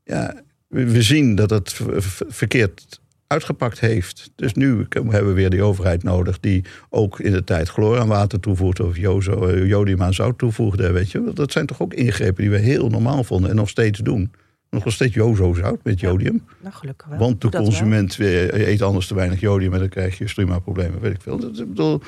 [0.03, 3.00] Ja, we, we zien dat het ver- ver- verkeerd
[3.31, 4.31] uitgepakt heeft.
[4.35, 8.07] Dus nu hebben we weer die overheid nodig die ook in de tijd chloor aan
[8.07, 10.91] water toevoegt of eh, jodium aan zout toevoegde.
[10.91, 11.31] Weet je?
[11.33, 14.31] Dat zijn toch ook ingrepen die we heel normaal vonden en nog steeds doen.
[14.69, 16.09] Nog steeds jozo zout met Ja.
[16.09, 16.43] jodium.
[16.61, 17.17] Nou, gelukkig wel.
[17.17, 20.99] Want de dat consument eh, eet anders te weinig jodium en dan krijg je struma-problemen,
[20.99, 21.39] weet ik veel.
[21.39, 22.01] Dat, bedoel,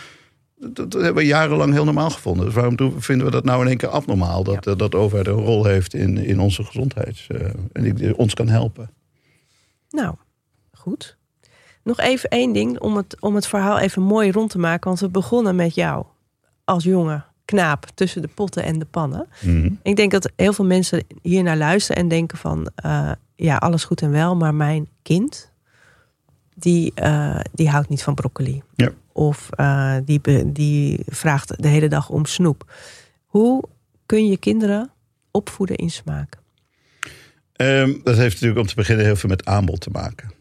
[0.55, 2.45] dat, hebben we jarenlang heel normaal gevonden.
[2.45, 4.43] Dus waarom vinden we dat nou in één keer abnormaal?
[4.43, 7.27] Dat, eh, dat de overheid een rol heeft in, in onze gezondheid
[7.71, 8.89] en die ons kan helpen.
[9.89, 10.15] Nou,
[10.83, 11.17] goed.
[11.83, 14.87] Nog even één ding om het, om het verhaal even mooi rond te maken.
[14.87, 16.05] Want we begonnen met jou
[16.63, 19.27] als jonge knaap tussen de potten en de pannen.
[19.83, 22.69] Ik denk dat heel veel mensen hier naar luisteren en denken van...
[22.75, 25.51] eh, ja, alles goed en wel, maar mijn kind...
[26.55, 28.61] die, eh, die houdt niet van broccoli.
[28.75, 28.91] Ja.
[29.11, 32.71] Of eh, die, die vraagt de hele dag om snoep.
[33.25, 33.63] Hoe
[34.05, 34.91] kun je kinderen
[35.31, 36.37] opvoeden in smaak?
[37.53, 40.32] Ehm, dat heeft natuurlijk om te beginnen heel veel met aanbod te maken.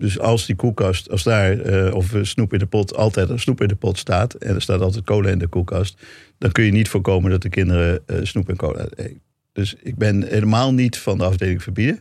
[0.00, 3.60] Dus als die koelkast, als daar eh, of eh, snoep in de pot, altijd snoep
[3.60, 6.00] in de pot staat en er staat altijd cola in de koelkast,
[6.38, 9.20] dan kun je niet voorkomen dat de kinderen eh, snoep en cola eten.
[9.52, 12.00] Dus ik ben helemaal niet van de afdeling verbieden.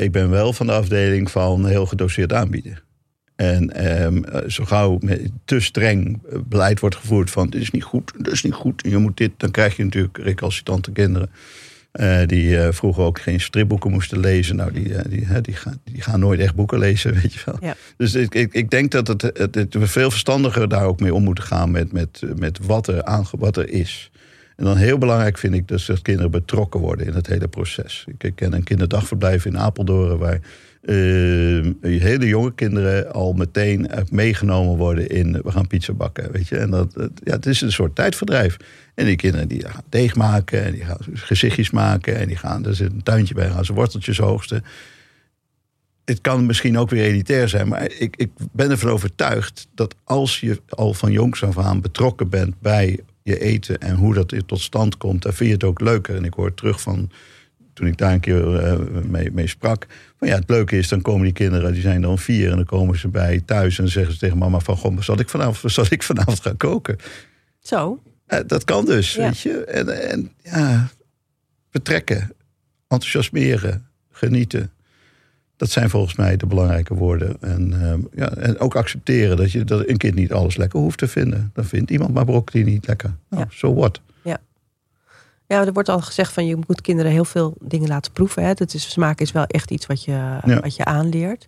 [0.00, 2.78] Ik ben wel van de afdeling van heel gedoseerd aanbieden.
[3.38, 7.82] En ehm, eh, zo gauw met te streng beleid wordt gevoerd van dit is niet
[7.82, 11.30] goed, dit is niet goed, je moet dit, dan krijg je natuurlijk recalcitrante kinderen.
[11.98, 14.56] Eh, die eh, vroeger ook geen stripboeken moesten lezen.
[14.56, 17.56] Nou, die, eh, die, die, gaan, die gaan nooit echt boeken lezen, weet je wel.
[17.60, 17.76] Ja.
[17.96, 21.14] Dus ik, ik, ik denk dat het, het, het- we veel verstandiger daar ook mee
[21.14, 24.10] om moeten gaan met, met, met wat, er aange, wat er is.
[24.56, 28.04] En dan heel belangrijk vind ik dus dat kinderen betrokken worden in het hele proces.
[28.08, 30.40] Ik, ik ken een kinderdagverblijf in Apeldoorn waar
[30.80, 30.94] eh,
[31.80, 36.32] hele jonge kinderen al meteen eh, meegenomen worden in we gaan pizza bakken.
[36.32, 36.56] Weet je?
[36.56, 38.56] En dat, ja, het is een soort tijdverdrijf.
[38.94, 42.66] En die kinderen die gaan deeg maken en die gaan gezichtjes maken en die gaan,
[42.66, 44.64] er zit een tuintje bij, gaan ze worteltjes oogsten.
[46.04, 50.40] Het kan misschien ook weer elitair zijn, maar ik, ik ben ervan overtuigd dat als
[50.40, 54.60] je al van jongs af aan betrokken bent bij je eten en hoe dat tot
[54.60, 56.16] stand komt, dan vind je het ook leuker.
[56.16, 57.10] En ik hoor terug van
[57.78, 59.86] toen ik daar een keer eh, mee, mee sprak.
[60.18, 62.64] Van ja, het leuke is, dan komen die kinderen, die zijn dan vier, en dan
[62.64, 65.72] komen ze bij thuis en dan zeggen ze tegen mama van, goh, zal ik vanavond,
[65.72, 66.96] zal ik vanavond gaan koken?
[67.60, 69.22] Zo, Eh, dat kan dus, Ja.
[69.22, 69.64] weet je.
[69.64, 70.88] En, en ja,
[71.70, 72.32] betrekken,
[72.88, 74.70] enthousiasmeren, genieten.
[75.56, 77.36] Dat zijn volgens mij de belangrijke woorden.
[77.40, 80.98] En, ehm, ja, en ook accepteren dat, je, dat een kind niet alles lekker hoeft
[80.98, 81.50] te vinden.
[81.54, 83.14] Dan vindt iemand maar broccoli niet lekker.
[83.30, 83.48] Nou, Ja.
[83.56, 84.00] so what?
[85.48, 88.44] Ja, er wordt al gezegd van je moet kinderen heel veel dingen laten proeven.
[88.44, 88.54] Hè.
[88.54, 91.46] Dat is, smaak is wel echt iets wat je, wat je aanleert.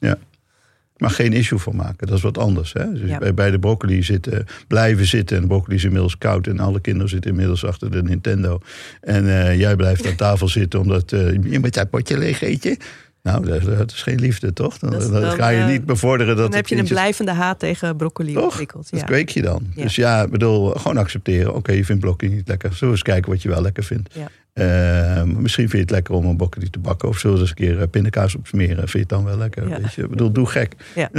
[0.96, 2.72] Maar geen issue van maken, dat is wat anders.
[2.72, 2.92] Hè?
[2.92, 3.18] Dus Ja.
[3.18, 5.36] bij, bij de broccoli zitten, blijven zitten.
[5.36, 6.46] En de broccoli is inmiddels koud.
[6.46, 8.60] En alle kinderen zitten inmiddels achter de Nintendo.
[9.00, 12.76] En eh, jij blijft aan tafel zitten omdat eh, je moet dat potje leeg eten.
[13.22, 14.78] Nou, dat, dat is geen liefde, toch?
[14.78, 17.58] Dan, Dat dan ga je eh, niet bevorderen dat Dan heb je een blijvende haat
[17.58, 18.42] tegen broccoli Toch?
[18.44, 18.90] ontwikkeld.
[18.90, 19.06] Dat Ja.
[19.06, 19.66] kweek je dan.
[19.74, 19.82] Ja.
[19.82, 21.54] Dus ja, ik bedoel, gewoon accepteren.
[21.54, 22.68] Oké, je vindt broccoli niet lekker.
[22.68, 24.14] Zullen we eens kijken wat je wel lekker vindt.
[24.14, 24.28] Ja.
[24.54, 27.08] Uh, misschien vind je het lekker om een bokkie te bakken.
[27.08, 28.76] Of zullen we eens een keer pindakaas op smeren.
[28.76, 29.68] Vind je het dan wel lekker?
[29.68, 30.02] Weet je?
[30.02, 30.74] Ik bedoel, doe gek.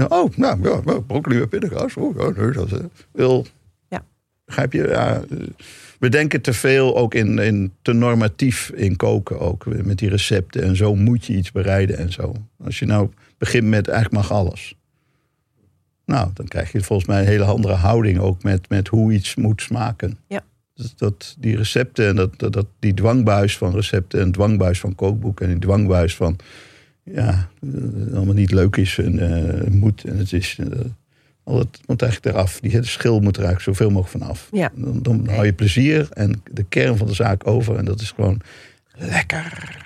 [0.08, 1.96] Oh, nou, ja, broccoli met pindakaas.
[1.96, 2.80] Oh, ja, nee, dat, uh,
[3.12, 3.46] wil,
[3.90, 4.04] Ja.
[4.46, 4.88] Begrijp je?
[6.02, 9.66] We denken te veel ook in, in te normatief in koken ook.
[9.84, 12.34] Met die recepten en zo moet je iets bereiden en zo.
[12.64, 14.76] Als je nou begint met eigenlijk mag alles.
[16.06, 19.36] Nou, dan krijg je volgens mij een hele andere houding ook met, met hoe iets
[19.36, 20.18] moet smaken.
[20.28, 20.44] Ja.
[20.74, 24.96] Dat, dat die recepten en dat, dat, dat, die dwangbuis van recepten en dwangbuis van
[24.96, 26.36] kookboeken en die dwangbuis van
[27.04, 30.58] ja, uh, allemaal niet leuk is en uh, moet en het is.
[30.60, 30.80] Uh,
[31.44, 32.60] al het moet eigenlijk eraf.
[32.60, 34.48] Die schil moet er eigenlijk zoveel mogelijk vanaf.
[34.52, 34.72] Ja.
[34.76, 38.12] Dan, dan hou je plezier en de kern van de zaak over en dat is
[38.12, 38.42] gewoon
[38.96, 39.78] lekker.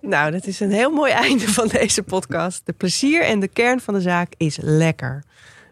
[0.00, 2.62] Nou, dat is een heel mooi einde van deze podcast.
[2.64, 5.24] De plezier en de kern van de zaak is lekker.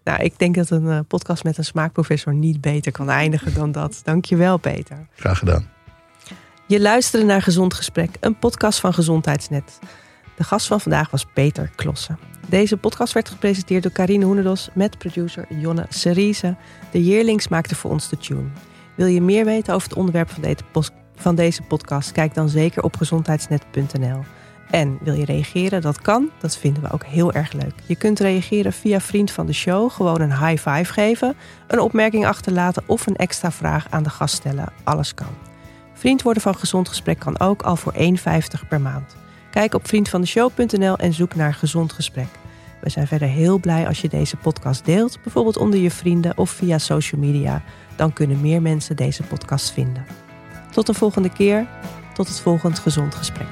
[0.05, 3.73] Nou, ik denk dat een uh, podcast met een smaakprofessor niet beter kan eindigen dan
[3.73, 4.01] dat.
[4.05, 5.07] Dankjewel, Peter.
[5.15, 5.69] Graag gedaan.
[6.67, 9.79] Je luisterde naar Gezond Gesprek, een podcast van Gezondheidsnet.
[10.37, 12.19] De gast van vandaag was Peter Klossen.
[12.49, 16.57] Deze podcast werd gepresenteerd door Karine Hoenedos met producer Jonne Cerise.
[16.91, 18.49] De Yearlings maakte voor ons de tune.
[18.95, 22.13] Wil je meer weten over het onderwerp van deze, van deze podcast?
[22.13, 24.21] Kijk dan zeker op gezondheidsnet.nl.
[24.71, 25.81] En wil je reageren?
[25.81, 26.31] Dat kan.
[26.39, 27.75] Dat vinden we ook heel erg leuk.
[27.87, 31.37] Je kunt reageren via vriend van de show, gewoon een high five geven,
[31.67, 34.73] een opmerking achterlaten of een extra vraag aan de gast stellen.
[34.85, 35.35] Alles kan.
[35.95, 39.17] Vriend worden van Gezond Gesprek kan ook al voor 1,50 per maand.
[39.51, 42.29] Kijk op vriendvandeshow.nl en zoek naar Gezond Gesprek.
[42.81, 46.51] We zijn verder heel blij als je deze podcast deelt, bijvoorbeeld onder je vrienden of
[46.51, 47.63] via social media.
[47.97, 50.07] Dan kunnen meer mensen deze podcast vinden.
[50.71, 51.67] Tot de volgende keer.
[52.15, 53.49] Tot het volgende Gezond Gesprek.